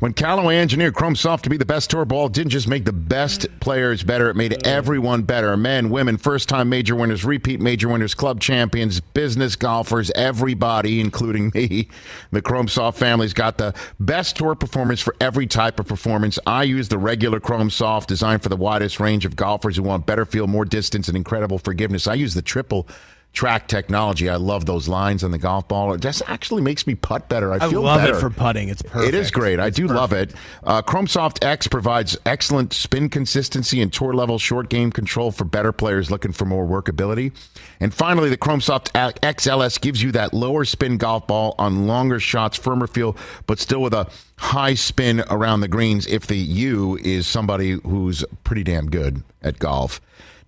[0.00, 2.92] When Callaway engineered Chrome Soft to be the best tour ball, didn't just make the
[2.92, 5.56] best players better, it made everyone better.
[5.56, 11.50] Men, women, first time major winners, repeat major winners, club champions, business golfers, everybody, including
[11.52, 11.88] me.
[12.30, 16.38] The Chrome Soft family's got the best tour performance for every type of performance.
[16.46, 20.06] I use the regular Chrome Soft, designed for the widest range of golfers who want
[20.06, 22.06] better feel, more distance, and incredible forgiveness.
[22.06, 22.86] I use the triple
[23.32, 24.28] track technology.
[24.28, 25.92] I love those lines on the golf ball.
[25.92, 27.52] It just actually makes me putt better.
[27.52, 28.16] I, I feel love better.
[28.16, 28.68] it for putting.
[28.68, 29.14] It's perfect.
[29.14, 29.60] It is great.
[29.60, 30.34] I do love it.
[30.64, 35.72] Uh, XP X provides excellent spin consistency and tour level short game control for better
[35.72, 37.32] players looking for more workability.
[37.80, 42.56] And finally, the ChromeSoft XLS gives you that lower spin golf ball on longer shots,
[42.56, 43.16] firmer feel,
[43.46, 44.08] but still with a
[44.38, 49.58] high spin around the greens if the U is somebody who's pretty damn good at
[49.58, 50.00] golf.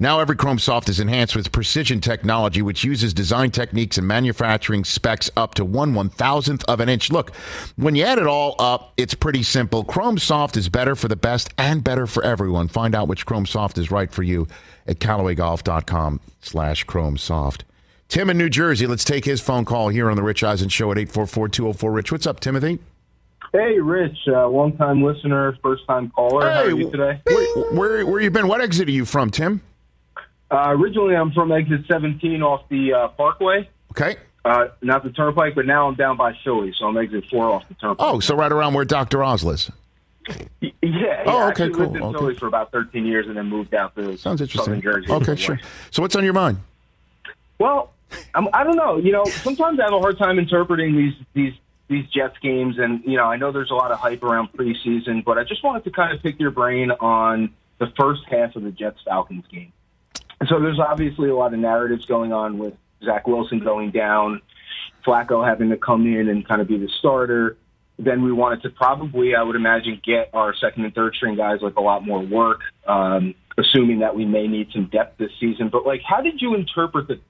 [0.02, 4.82] Now every Chrome Soft is enhanced with precision technology, which uses design techniques and manufacturing
[4.82, 7.12] specs up to one one thousandth of an inch.
[7.12, 7.36] Look,
[7.76, 9.84] when you add it all up, it's pretty simple.
[9.84, 12.66] Chrome Soft is better for the best and better for everyone.
[12.68, 14.48] Find out which Chrome Soft is right for you
[14.86, 17.66] at CallawayGolf.com slash Chrome Soft.
[18.08, 20.90] Tim in New Jersey, let's take his phone call here on the Rich Eisen Show
[20.92, 22.10] at 844-204-RICH.
[22.10, 22.78] What's up, Timothy?
[23.52, 26.50] Hey, Rich, uh, long time listener, first time caller.
[26.50, 27.20] How are you today?
[27.26, 28.48] Where, where, where you been?
[28.48, 29.60] What exit are you from, Tim?
[30.50, 33.68] Uh, originally, I'm from exit 17 off the uh, Parkway.
[33.92, 34.16] Okay.
[34.44, 37.68] Uh, not the Turnpike, but now I'm down by Philly, so I'm exit 4 off
[37.68, 38.06] the Turnpike.
[38.06, 39.22] Oh, so right around where Dr.
[39.22, 39.70] Oz lives.
[40.60, 41.22] Yeah, yeah.
[41.26, 42.18] Oh, I okay, actually cool, lived in okay.
[42.18, 44.64] Philly for about 13 years and then moved out to Sounds interesting.
[44.64, 45.10] Southern Jersey.
[45.10, 45.60] Okay, sure.
[45.90, 46.58] So what's on your mind?
[47.58, 47.92] Well,
[48.34, 48.96] I'm, I don't know.
[48.96, 51.54] You know, sometimes I have a hard time interpreting these these
[51.88, 55.24] these Jets games, and you know, I know there's a lot of hype around preseason,
[55.24, 58.62] but I just wanted to kind of pick your brain on the first half of
[58.62, 59.72] the Jets Falcons game.
[60.48, 62.74] So there's obviously a lot of narratives going on with
[63.04, 64.40] Zach Wilson going down,
[65.06, 67.56] Flacco having to come in and kind of be the starter.
[67.98, 71.60] Then we wanted to probably, I would imagine, get our second and third string guys
[71.60, 75.68] like a lot more work, um, assuming that we may need some depth this season.
[75.68, 77.20] But like, how did you interpret the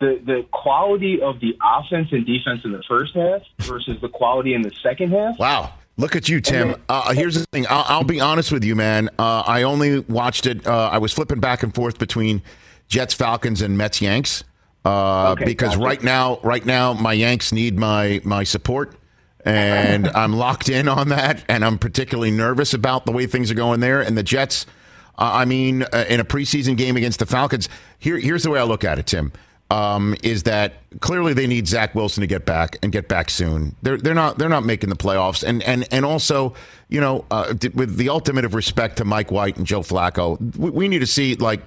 [0.00, 4.52] the the quality of the offense and defense in the first half versus the quality
[4.52, 5.38] in the second half?
[5.38, 5.72] Wow.
[5.98, 6.74] Look at you, Tim.
[6.88, 7.66] Uh, here's the thing.
[7.68, 9.08] I'll, I'll be honest with you, man.
[9.18, 10.66] Uh, I only watched it.
[10.66, 12.42] Uh, I was flipping back and forth between
[12.88, 14.44] Jets, Falcons, and Mets, Yanks.
[14.84, 15.84] Uh, Okay, because gotcha.
[15.86, 18.96] right now, right now, my Yanks need my my support,
[19.44, 21.44] and I'm locked in on that.
[21.48, 24.00] And I'm particularly nervous about the way things are going there.
[24.00, 24.66] And the Jets.
[25.18, 27.68] Uh, I mean, uh, in a preseason game against the Falcons,
[27.98, 29.30] here here's the way I look at it, Tim.
[29.72, 33.74] Um, is that clearly they need Zach Wilson to get back and get back soon.
[33.80, 36.52] They're they're not they're not making the playoffs, and and and also
[36.90, 40.68] you know uh, with the ultimate of respect to Mike White and Joe Flacco, we,
[40.68, 41.62] we need to see like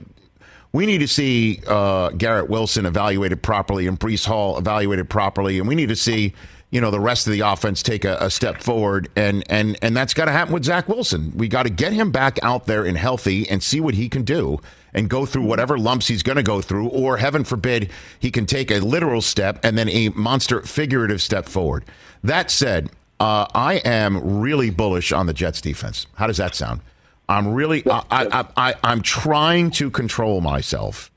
[0.72, 5.68] we need to see uh, Garrett Wilson evaluated properly and Breece Hall evaluated properly, and
[5.68, 6.36] we need to see
[6.76, 9.96] you know the rest of the offense take a, a step forward, and and and
[9.96, 11.32] that's got to happen with Zach Wilson.
[11.34, 14.24] We got to get him back out there and healthy and see what he can
[14.24, 14.60] do
[14.94, 18.46] and go through whatever lumps he's going to go through, or heaven forbid he can
[18.46, 21.86] take a literal step and then a monster figurative step forward.
[22.26, 22.90] That said,
[23.22, 26.08] uh, I am really bullish on the Jets defense.
[26.16, 26.82] How does that sound?
[27.30, 31.10] I'm really, I, I, I, I'm trying to control myself,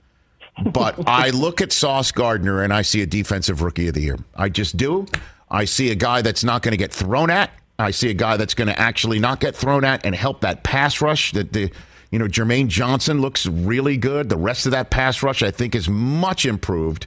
[0.73, 4.19] but I look at Sauce Gardner and I see a defensive rookie of the year.
[4.37, 5.09] I just do.
[5.51, 7.51] I see a guy that's not going to get thrown at.
[7.79, 10.65] I see a guy that's going to actually not get thrown at and help that
[10.65, 11.33] pass rush.
[11.33, 11.71] That the,
[12.11, 14.29] you know, Jermaine Johnson looks really good.
[14.29, 17.07] The rest of that pass rush, I think, is much improved.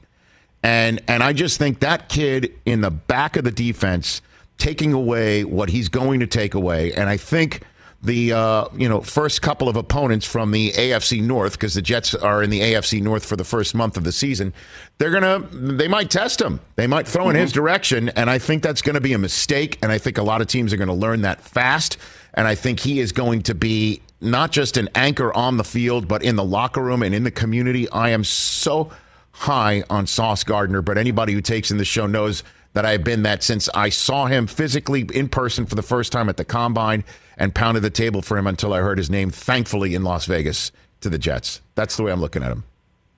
[0.63, 4.21] And and I just think that kid in the back of the defense
[4.57, 7.63] taking away what he's going to take away, and I think
[8.03, 12.15] the uh, you know first couple of opponents from the AFC North because the Jets
[12.15, 14.53] are in the AFC North for the first month of the season.
[14.97, 16.59] They're gonna they might test him.
[16.75, 19.77] They might throw in his direction, and I think that's going to be a mistake.
[19.83, 21.97] And I think a lot of teams are going to learn that fast.
[22.33, 26.07] And I think he is going to be not just an anchor on the field,
[26.07, 27.89] but in the locker room and in the community.
[27.89, 28.91] I am so
[29.31, 32.43] high on Sauce Gardner, but anybody who takes in the show knows
[32.73, 36.29] that I've been that since I saw him physically in person for the first time
[36.29, 37.03] at the combine
[37.37, 40.71] and pounded the table for him until I heard his name, thankfully, in Las Vegas
[41.01, 41.61] to the Jets.
[41.75, 42.63] That's the way I'm looking at him.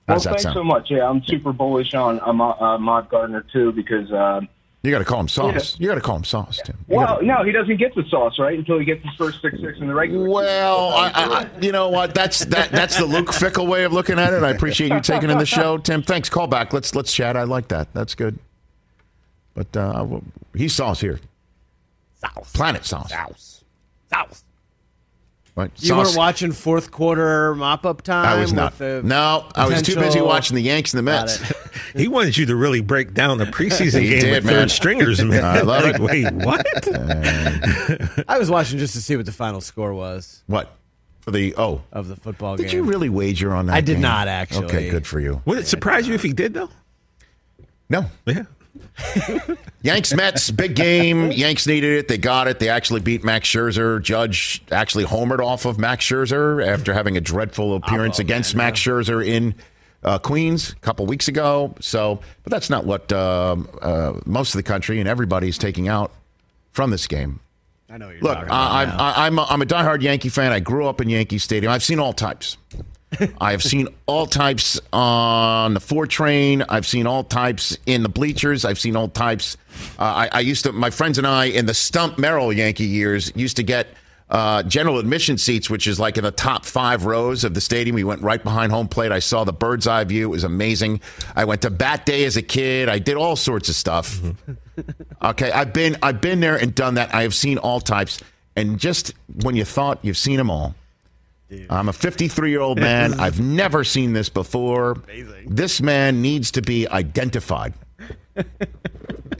[0.08, 0.54] How Well, thanks sound?
[0.54, 0.90] so much.
[0.90, 4.10] Yeah, I'm super bullish on uh, uh, Mod Gardner too because.
[4.12, 4.48] Um,
[4.82, 5.78] You got to call him Sauce.
[5.78, 6.76] You got to call him Sauce, Tim.
[6.88, 9.78] well, no, he doesn't get the sauce right until he gets his first six six
[9.78, 10.28] in the regular.
[10.28, 12.14] Well, I, I, you know what?
[12.14, 12.70] That's that.
[12.70, 14.42] That's the Luke Fickell way of looking at it.
[14.42, 16.02] I appreciate you taking in the show, Tim.
[16.02, 16.28] Thanks.
[16.28, 16.72] Call back.
[16.74, 17.36] Let's let's chat.
[17.36, 17.88] I like that.
[17.94, 18.38] That's good.
[19.54, 20.20] But uh,
[20.54, 21.20] he's sauce here.
[22.20, 22.52] Sauce.
[22.52, 23.10] Planet sauce.
[23.10, 23.64] Sauce.
[24.12, 24.44] Sauce.
[25.56, 25.70] Right.
[25.76, 26.06] You Sauce.
[26.06, 28.26] weren't watching fourth quarter mop up time.
[28.26, 28.72] I was not.
[28.72, 31.40] with the No, I was too busy watching the Yanks and the Mets.
[31.96, 34.54] He wanted you to really break down the preseason game did, with man.
[34.54, 35.44] third stringers, man.
[35.44, 36.00] I love like, it.
[36.00, 38.28] wait, what?
[38.28, 40.72] I was watching just to see what the final score was What?
[41.20, 42.70] For the oh of the football Did game.
[42.70, 43.74] Did you really wager on that?
[43.74, 44.02] I did game?
[44.02, 44.66] not, actually.
[44.66, 45.40] Okay, good for you.
[45.46, 46.70] Would it surprise you if he did, though?
[47.88, 48.06] No.
[48.26, 48.42] Yeah.
[49.82, 51.30] Yanks Mets big game.
[51.32, 52.08] Yanks needed it.
[52.08, 52.58] They got it.
[52.58, 54.00] They actually beat Max Scherzer.
[54.02, 59.26] Judge actually homered off of Max Scherzer after having a dreadful appearance against Max Scherzer
[59.26, 59.54] in
[60.02, 61.74] uh, Queens a couple weeks ago.
[61.80, 65.88] So, but that's not what um, uh, most of the country and everybody is taking
[65.88, 66.12] out
[66.72, 67.40] from this game.
[67.90, 69.00] I know you're Look, about I, I'm.
[69.00, 70.52] I, I'm, a, I'm a diehard Yankee fan.
[70.52, 71.72] I grew up in Yankee Stadium.
[71.72, 72.56] I've seen all types.
[73.40, 76.64] I have seen all types on the four train.
[76.68, 78.64] I've seen all types in the bleachers.
[78.64, 79.56] I've seen all types.
[79.98, 83.32] Uh, I, I used to, my friends and I, in the Stump Merrill Yankee years,
[83.34, 83.88] used to get
[84.30, 87.94] uh, general admission seats, which is like in the top five rows of the stadium.
[87.94, 89.12] We went right behind home plate.
[89.12, 90.26] I saw the bird's eye view.
[90.26, 91.00] It was amazing.
[91.36, 92.88] I went to bat day as a kid.
[92.88, 94.20] I did all sorts of stuff.
[95.22, 97.14] okay, I've been I've been there and done that.
[97.14, 98.20] I have seen all types.
[98.56, 100.74] And just when you thought you've seen them all,
[101.70, 103.14] I'm a 53 year old man.
[103.20, 104.96] I've never seen this before.
[105.46, 107.74] This man needs to be identified.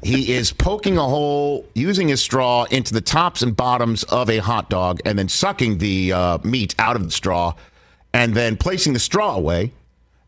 [0.03, 4.39] he is poking a hole using his straw into the tops and bottoms of a
[4.39, 7.53] hot dog and then sucking the uh, meat out of the straw
[8.13, 9.73] and then placing the straw away.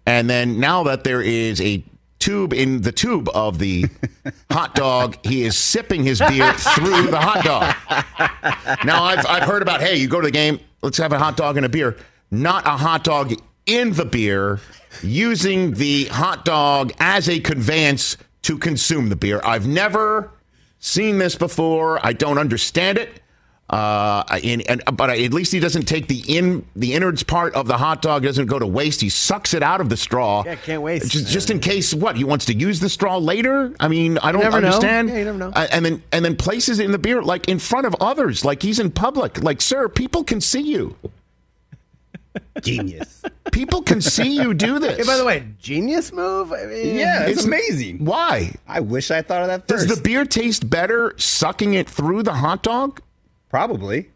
[0.06, 1.82] And then now that there is a
[2.18, 3.86] tube in the tube of the
[4.50, 8.84] hot dog, he is sipping his beer through the hot dog.
[8.84, 11.36] Now, I've, I've heard about, hey, you go to the game, let's have a hot
[11.36, 11.96] dog and a beer.
[12.30, 13.34] Not a hot dog
[13.66, 14.60] in the beer,
[15.02, 19.40] using the hot dog as a conveyance to consume the beer.
[19.42, 20.30] I've never
[20.78, 22.04] seen this before.
[22.06, 23.20] I don't understand it.
[23.68, 27.66] Uh, and, and, but at least he doesn't take the in the innards part of
[27.66, 29.00] the hot dog doesn't go to waste.
[29.00, 30.44] He sucks it out of the straw.
[30.46, 31.10] Yeah, can't waste.
[31.10, 33.74] Just, just in case what he wants to use the straw later.
[33.80, 34.68] I mean, I don't never know.
[34.68, 35.08] understand.
[35.08, 35.52] Yeah, you never know.
[35.54, 38.44] Uh, and then and then places it in the beer like in front of others,
[38.44, 39.42] like he's in public.
[39.42, 40.96] Like, sir, people can see you.
[42.62, 43.22] Genius.
[43.50, 44.98] People can see you do this.
[44.98, 46.52] Hey, by the way, genius move.
[46.52, 48.04] I mean, Yeah, it's, amazing.
[48.04, 48.52] Why?
[48.68, 49.88] I wish I thought of that first.
[49.88, 53.00] Does the beer taste better sucking it through the hot dog?
[53.48, 54.10] Probably.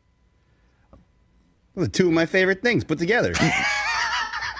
[1.74, 3.32] Those are two of my favorite things put together.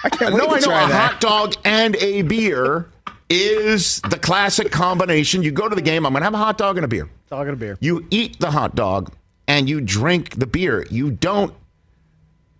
[0.03, 1.11] I can't wait no, to I know try a that.
[1.11, 2.89] hot dog and a beer
[3.29, 5.43] is the classic combination.
[5.43, 7.09] You go to the game, I'm going to have a hot dog and a beer.
[7.29, 7.77] Dog and a beer.
[7.79, 9.13] You eat the hot dog
[9.47, 10.85] and you drink the beer.
[10.89, 11.53] You don't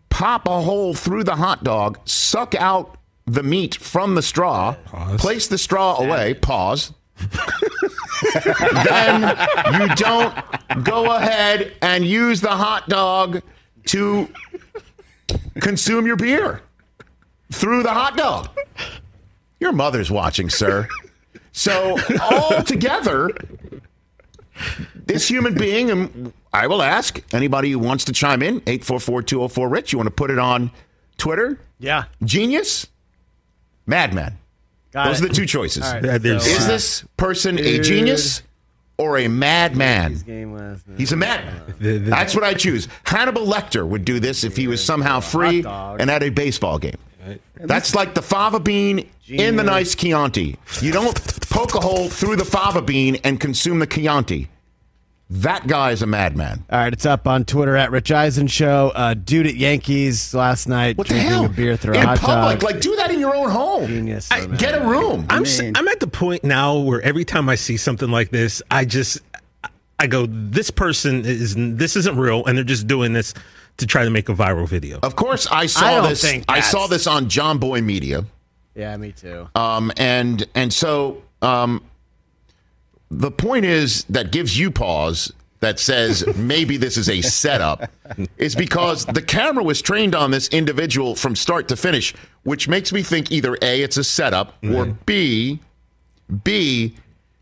[0.09, 4.75] pop a hole through the hot dog, suck out the meat from the straw,
[5.17, 6.93] place the straw away, pause.
[8.85, 9.37] then
[9.79, 10.35] you don't
[10.83, 13.41] go ahead and use the hot dog
[13.85, 14.27] to
[15.59, 16.61] consume your beer
[17.51, 18.49] through the hot dog.
[19.59, 20.87] Your mother's watching, sir.
[21.51, 23.29] So all together,
[24.95, 29.97] this human being, and I will ask anybody who wants to chime in, 844-204-RICH, you
[29.97, 30.71] want to put it on
[31.17, 31.59] Twitter?
[31.79, 32.05] Yeah.
[32.23, 32.87] Genius?
[33.85, 34.37] Madman.
[34.91, 35.25] Got Those it.
[35.25, 35.83] are the two choices.
[35.83, 38.43] All right, Yeah, so, Is uh, this person a genius
[38.97, 40.15] or a madman?
[40.25, 40.99] game last night.
[40.99, 41.61] He's a madman.
[41.79, 42.87] The- the- That's what I choose.
[43.05, 46.97] Hannibal Lecter would do this if he was somehow free and at a baseball game.
[47.55, 50.57] That's like the fava bean in the nice Chianti.
[50.81, 51.15] You don't
[51.49, 54.49] poke a hole through the fava bean and consume the Chianti.
[55.33, 56.65] That guy is a madman.
[56.69, 58.91] All right, it's up on Twitter at Rich Eisen Show.
[58.93, 61.45] Uh, dude at Yankees last night What the drinking hell?
[61.45, 62.63] a beer through a in hot public, dog.
[62.69, 63.87] like do that in your own home.
[63.87, 64.29] Genius.
[64.29, 65.25] I- Get a room.
[65.29, 68.29] I'm s- mean- I'm at the point now where every time I see something like
[68.31, 69.19] this, I just
[69.99, 73.33] I go, this person is this isn't real, and they're just doing this
[73.77, 74.99] to try to make a viral video.
[75.01, 76.25] Of course, I saw I this.
[76.49, 78.25] I saw this on Jomboy Media.
[78.75, 79.47] Yeah, me too.
[79.55, 81.83] Um, and and so um,
[83.11, 87.91] the point is that gives you pause that says maybe this is a setup
[88.37, 92.91] is because the camera was trained on this individual from start to finish, which makes
[92.91, 95.03] me think either a it's a setup or mm-hmm.
[95.05, 95.59] b
[96.43, 96.95] b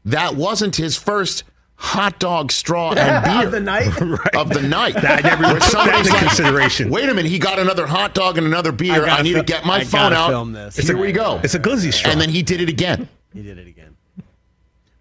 [0.05, 1.43] that wasn't his first
[1.76, 3.88] hot dog straw and beer Of the night?
[4.36, 4.97] of the night.
[4.97, 6.89] I never Where took that into like, consideration.
[6.89, 9.05] Wait a minute, he got another hot dog and another beer.
[9.05, 10.30] I I, need fil- to get my I phone out.
[10.30, 10.78] film this.
[10.78, 11.39] Here we go.
[11.43, 12.11] It's a glizzy straw.
[12.11, 13.95] And then he did it again, He did it again.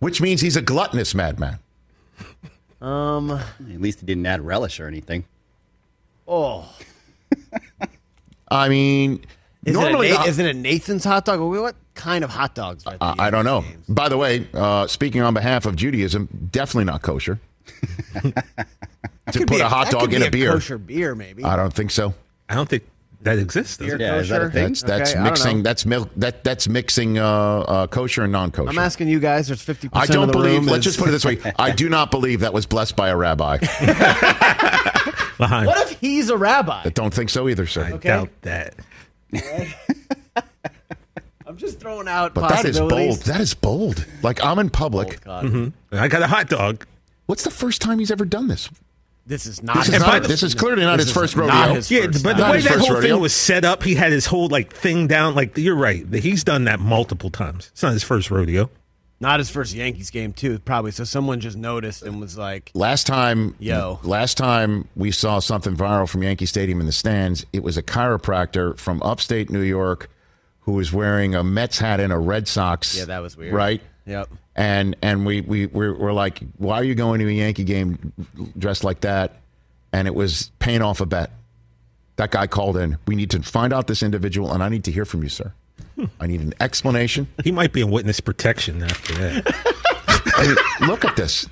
[0.01, 1.59] Which means he's a gluttonous madman.
[2.80, 3.30] Um.
[3.32, 5.24] At least he didn't add relish or anything.
[6.26, 6.72] Oh.
[8.51, 9.24] I mean,
[9.64, 11.40] Is normally it, a, Na- the- is it Nathan's hot dog?
[11.40, 12.86] What kind of hot dogs?
[12.86, 13.57] Are Uh, I don't know.
[13.61, 13.86] Yankees games?
[13.88, 17.40] By the way, uh, speaking on behalf of Judaism, definitely not kosher.
[18.22, 18.32] to
[19.32, 20.53] put be a hot dog in be a beer.
[20.53, 21.44] Kosher beer, maybe.
[21.44, 22.14] I don't think so.
[22.49, 22.84] I don't think
[23.22, 23.76] that exists.
[23.78, 24.68] does Yeah, is that a thing?
[24.68, 25.62] That's that's Okay, mixing.
[25.62, 26.08] That's milk.
[26.16, 28.68] That that's mixing uh, uh, kosher and non-kosher.
[28.70, 29.48] I'm asking you guys.
[29.48, 29.88] There's 50.
[29.92, 30.54] I percent don't of the believe.
[30.60, 31.38] room Let's is- just put it this way.
[31.58, 33.58] I do not believe that was blessed by a rabbi.
[35.38, 35.66] Behind.
[35.66, 36.82] What if he's a rabbi?
[36.84, 37.84] I don't think so either, sir.
[37.84, 38.08] I Okay.
[38.08, 38.74] doubt that.
[41.46, 42.90] I'm just throwing out But that is bold.
[42.90, 43.24] possibilities.
[43.24, 44.04] That is bold.
[44.22, 45.22] Like I'm in public.
[45.24, 45.44] God.
[45.44, 45.94] Mm-hmm.
[45.96, 46.86] I got a hot dog.
[47.26, 48.68] What's the first time he's ever done this?
[49.29, 49.76] This is not.
[49.76, 50.11] This is not.
[50.18, 51.74] first- This is clearly not his first rodeo.
[51.74, 53.01] his Yeah, first but the Not way that whole rodeo.
[53.12, 55.35] thing was set up, he had his whole like thing down.
[55.35, 57.68] Like you're right, he's done that multiple times.
[57.72, 58.70] It's not his first rodeo.
[59.20, 60.93] Not his first Yankees game too, probably.
[60.93, 63.99] So someone just noticed and was like, Last time, Yo.
[64.03, 67.83] Last time we saw something viral from Yankee Stadium in the stands, it was a
[67.83, 70.09] chiropractor from upstate New York
[70.61, 72.97] who was wearing a Mets hat and a Red Sox.
[72.97, 73.53] Yeah, that was weird.
[73.53, 73.83] Right.
[74.07, 77.62] "Yep." And and we we we're, we're like, why are you going to a Yankee
[77.64, 78.12] game
[78.59, 79.36] dressed like that?
[79.90, 81.30] and it was paying off a bet.
[82.16, 82.98] That guy called in.
[83.06, 85.54] We need to find out this individual, and I need to hear from you, sir.
[86.20, 87.26] I need an explanation.
[87.42, 89.54] He might be in witness protection after that.
[90.36, 90.46] I
[90.80, 91.48] mean, look at this.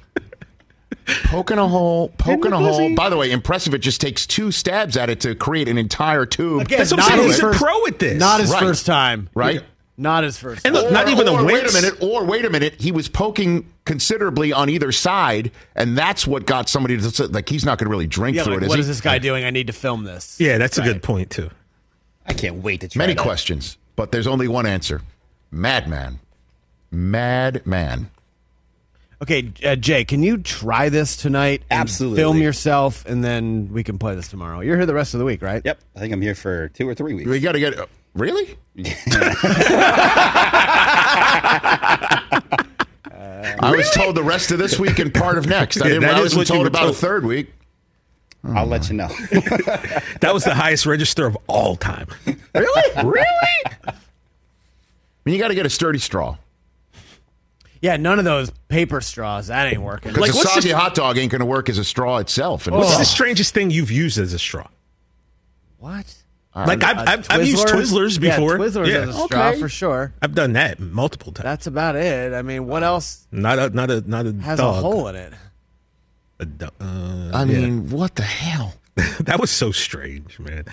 [1.25, 2.95] Poking a hole, poking a hole.
[2.95, 3.73] By the way, impressive.
[3.73, 6.63] It just takes two stabs at it to create an entire tube.
[6.63, 7.27] Again, That's what I'm not saying.
[7.29, 8.19] his He's a first- pro at this.
[8.21, 8.61] Not his Right.
[8.63, 9.31] first time.
[9.35, 9.63] Right?
[9.99, 10.85] Not his first And time.
[10.85, 13.67] look, not even a or wait a minute, or wait a minute, he was poking
[13.87, 17.87] considerably on either side, and that's what got somebody to say, like he's not going
[17.87, 18.81] to really drink yeah, through like, it, is what he?
[18.81, 19.45] is this guy doing?
[19.45, 20.39] I need to film this.
[20.39, 21.51] Yeah, that's a good point too.
[22.27, 23.23] I can't wait to try Many that.
[23.23, 25.01] questions, but there's only one answer:
[25.51, 26.19] madman,
[26.91, 28.11] madman.
[29.23, 31.63] Okay, uh, Jay, can you try this tonight?
[31.71, 32.19] and Absolutely.
[32.19, 34.61] Film yourself, and then we can play this tomorrow.
[34.61, 35.63] You're here the rest of the week, right?
[35.65, 35.81] Yep.
[35.97, 37.27] I think I'm here for two or three weeks.
[37.27, 37.79] We got to get
[38.17, 38.57] really.
[43.17, 45.81] Uh, I was told the rest of this week and part of next.
[45.81, 46.95] I, didn't, that I is wasn't what you told were about told.
[46.95, 47.53] a third week.
[48.45, 49.09] I'll let you know.
[50.21, 52.09] That was the highest register of all time.
[52.55, 53.05] Really?
[53.05, 53.27] really?
[53.87, 53.93] I
[55.25, 56.37] mean, you got to get a sturdy straw.
[57.81, 59.47] Yeah, none of those paper straws.
[59.49, 60.13] That ain't working.
[60.13, 62.19] Because Like, a what's soggy the- hot dog ain't going to work as a straw
[62.19, 62.67] itself.
[62.67, 64.67] And What's the strangest thing you've used as a straw?
[65.79, 66.13] what?
[66.65, 68.57] Like I've, Uh, I've, I've used Twizzlers Yeah, before.
[68.59, 69.01] Twizzlers Yeah.
[69.01, 70.13] as a straw for sure.
[70.23, 71.45] I've done that multiple times.
[71.45, 72.33] That's about it.
[72.33, 74.77] I mean, what else Not a not a not a has dog.
[74.77, 75.33] a hole in it?
[76.41, 77.45] A do- uh, I yeah.
[77.45, 78.75] mean, what the hell?
[79.21, 80.65] that was so strange, man.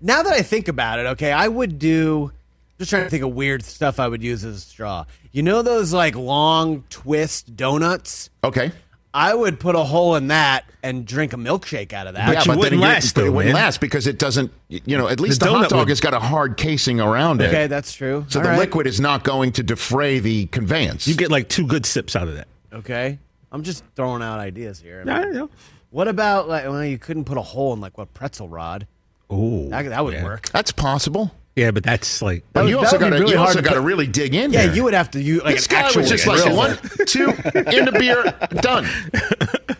[0.00, 2.32] Now that I think about it, okay, I would do.
[2.78, 5.04] Just trying to think of weird stuff I would use as a straw.
[5.32, 8.30] You know those like long twist donuts?
[8.44, 8.70] Okay.
[9.14, 12.26] I would put a hole in that and drink a milkshake out of that.
[12.26, 13.62] But you then wouldn't last, but it wouldn't man.
[13.62, 14.52] last because it doesn't.
[14.68, 17.40] You know, at least The the, hot dog would- has got a hard casing around
[17.40, 17.46] it.
[17.48, 18.26] Okay, that's true.
[18.28, 18.58] So All the right.
[18.58, 21.08] liquid is not going to defray the conveyance.
[21.08, 22.48] You get like two good sips out of that.
[22.72, 23.18] Okay,
[23.50, 25.02] I'm just throwing out ideas here.
[25.06, 25.50] I I know.
[25.90, 28.86] what about like well, you couldn't put a hole in like what pretzel rod?
[29.30, 30.24] Oh, That, that would yeah.
[30.24, 30.48] work.
[30.50, 31.32] That's possible.
[31.58, 34.06] Yeah, but that's like But you also got to really you also got to really
[34.06, 34.76] dig in Yeah, there.
[34.76, 37.96] you would have to use like this guy was just like one, two, in the
[37.98, 38.22] beer,
[38.62, 38.86] done.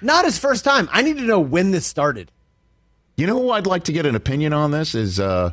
[0.00, 0.88] Not his first time.
[0.90, 2.30] I need to know when this started.
[3.18, 5.50] You know who I'd like to get an opinion on this is uh,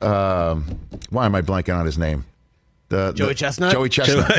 [0.00, 0.78] um,
[1.08, 2.24] why am I blanking on his name?
[2.90, 3.72] The, Joey the- Chestnut?
[3.72, 4.26] Joey Chestnut.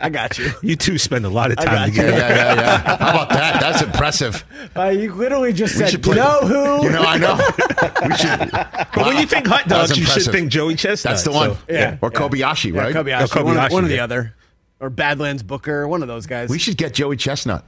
[0.00, 0.50] I got you.
[0.62, 1.94] you two spend a lot of time got you.
[2.02, 2.18] yeah, together.
[2.18, 2.96] yeah, yeah, yeah.
[2.96, 3.60] How about that?
[3.60, 4.44] That's impressive.
[4.76, 6.84] Uh, you literally just We said, you know who?
[6.84, 7.34] You know, I know.
[8.08, 8.50] We should.
[8.50, 11.12] But when you think hot dogs, you should think Joey Chestnut.
[11.12, 11.50] That's the one.
[11.50, 11.98] so- Yeah.
[12.00, 12.94] Or Kobayashi, yeah, right?
[12.94, 13.36] Kobayashi.
[13.40, 14.34] Oh, one, Kobayashi, one or the other.
[14.80, 16.48] Or Badlands Booker, one of those guys.
[16.48, 17.64] We should get Joey Chestnut.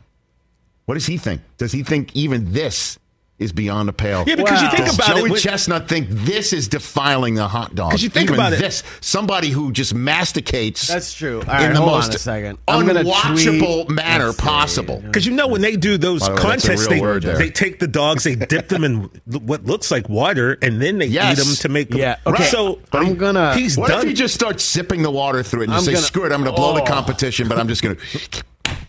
[0.87, 1.41] What does he think?
[1.57, 2.99] Does he think even this
[3.39, 4.24] is beyond the pale?
[4.26, 5.30] Yeah, because you think Does about Joey it.
[5.32, 7.91] when- Chestnut think this is defiling the hot dog?
[7.91, 10.87] 'Cause you think Even about it- this, somebody who just masticates.
[10.87, 11.43] That's true.
[11.49, 12.59] All in the hold most on a second.
[12.68, 15.03] I'm unwatchable tweet- manner Let's possible.
[15.05, 17.51] Because you know when they do those the way, that's a contests, real they, they
[17.51, 21.39] take the dogs, they dip them in what looks like water, and then they Yes.
[21.39, 21.99] eat them to make them.
[21.99, 22.45] Yeah, okay.
[22.45, 24.03] So I'm gonna- He's What done.
[24.03, 26.24] if he just starts sipping the water through it and I'm just say, gonna- "Screw
[26.24, 26.87] it, I'm going to blow the Oh.
[26.87, 27.97] competition, but I'm just going
[28.30, 28.43] to."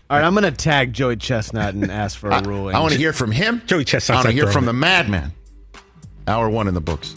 [0.08, 2.76] All right, I'm going to tag Joey Chestnut and ask for a ruling.
[2.76, 3.60] I want to hear from him.
[3.66, 4.14] Joey Chestnut.
[4.14, 4.66] I want to hear from it.
[4.66, 5.32] the madman.
[6.28, 7.16] Hour one in the books.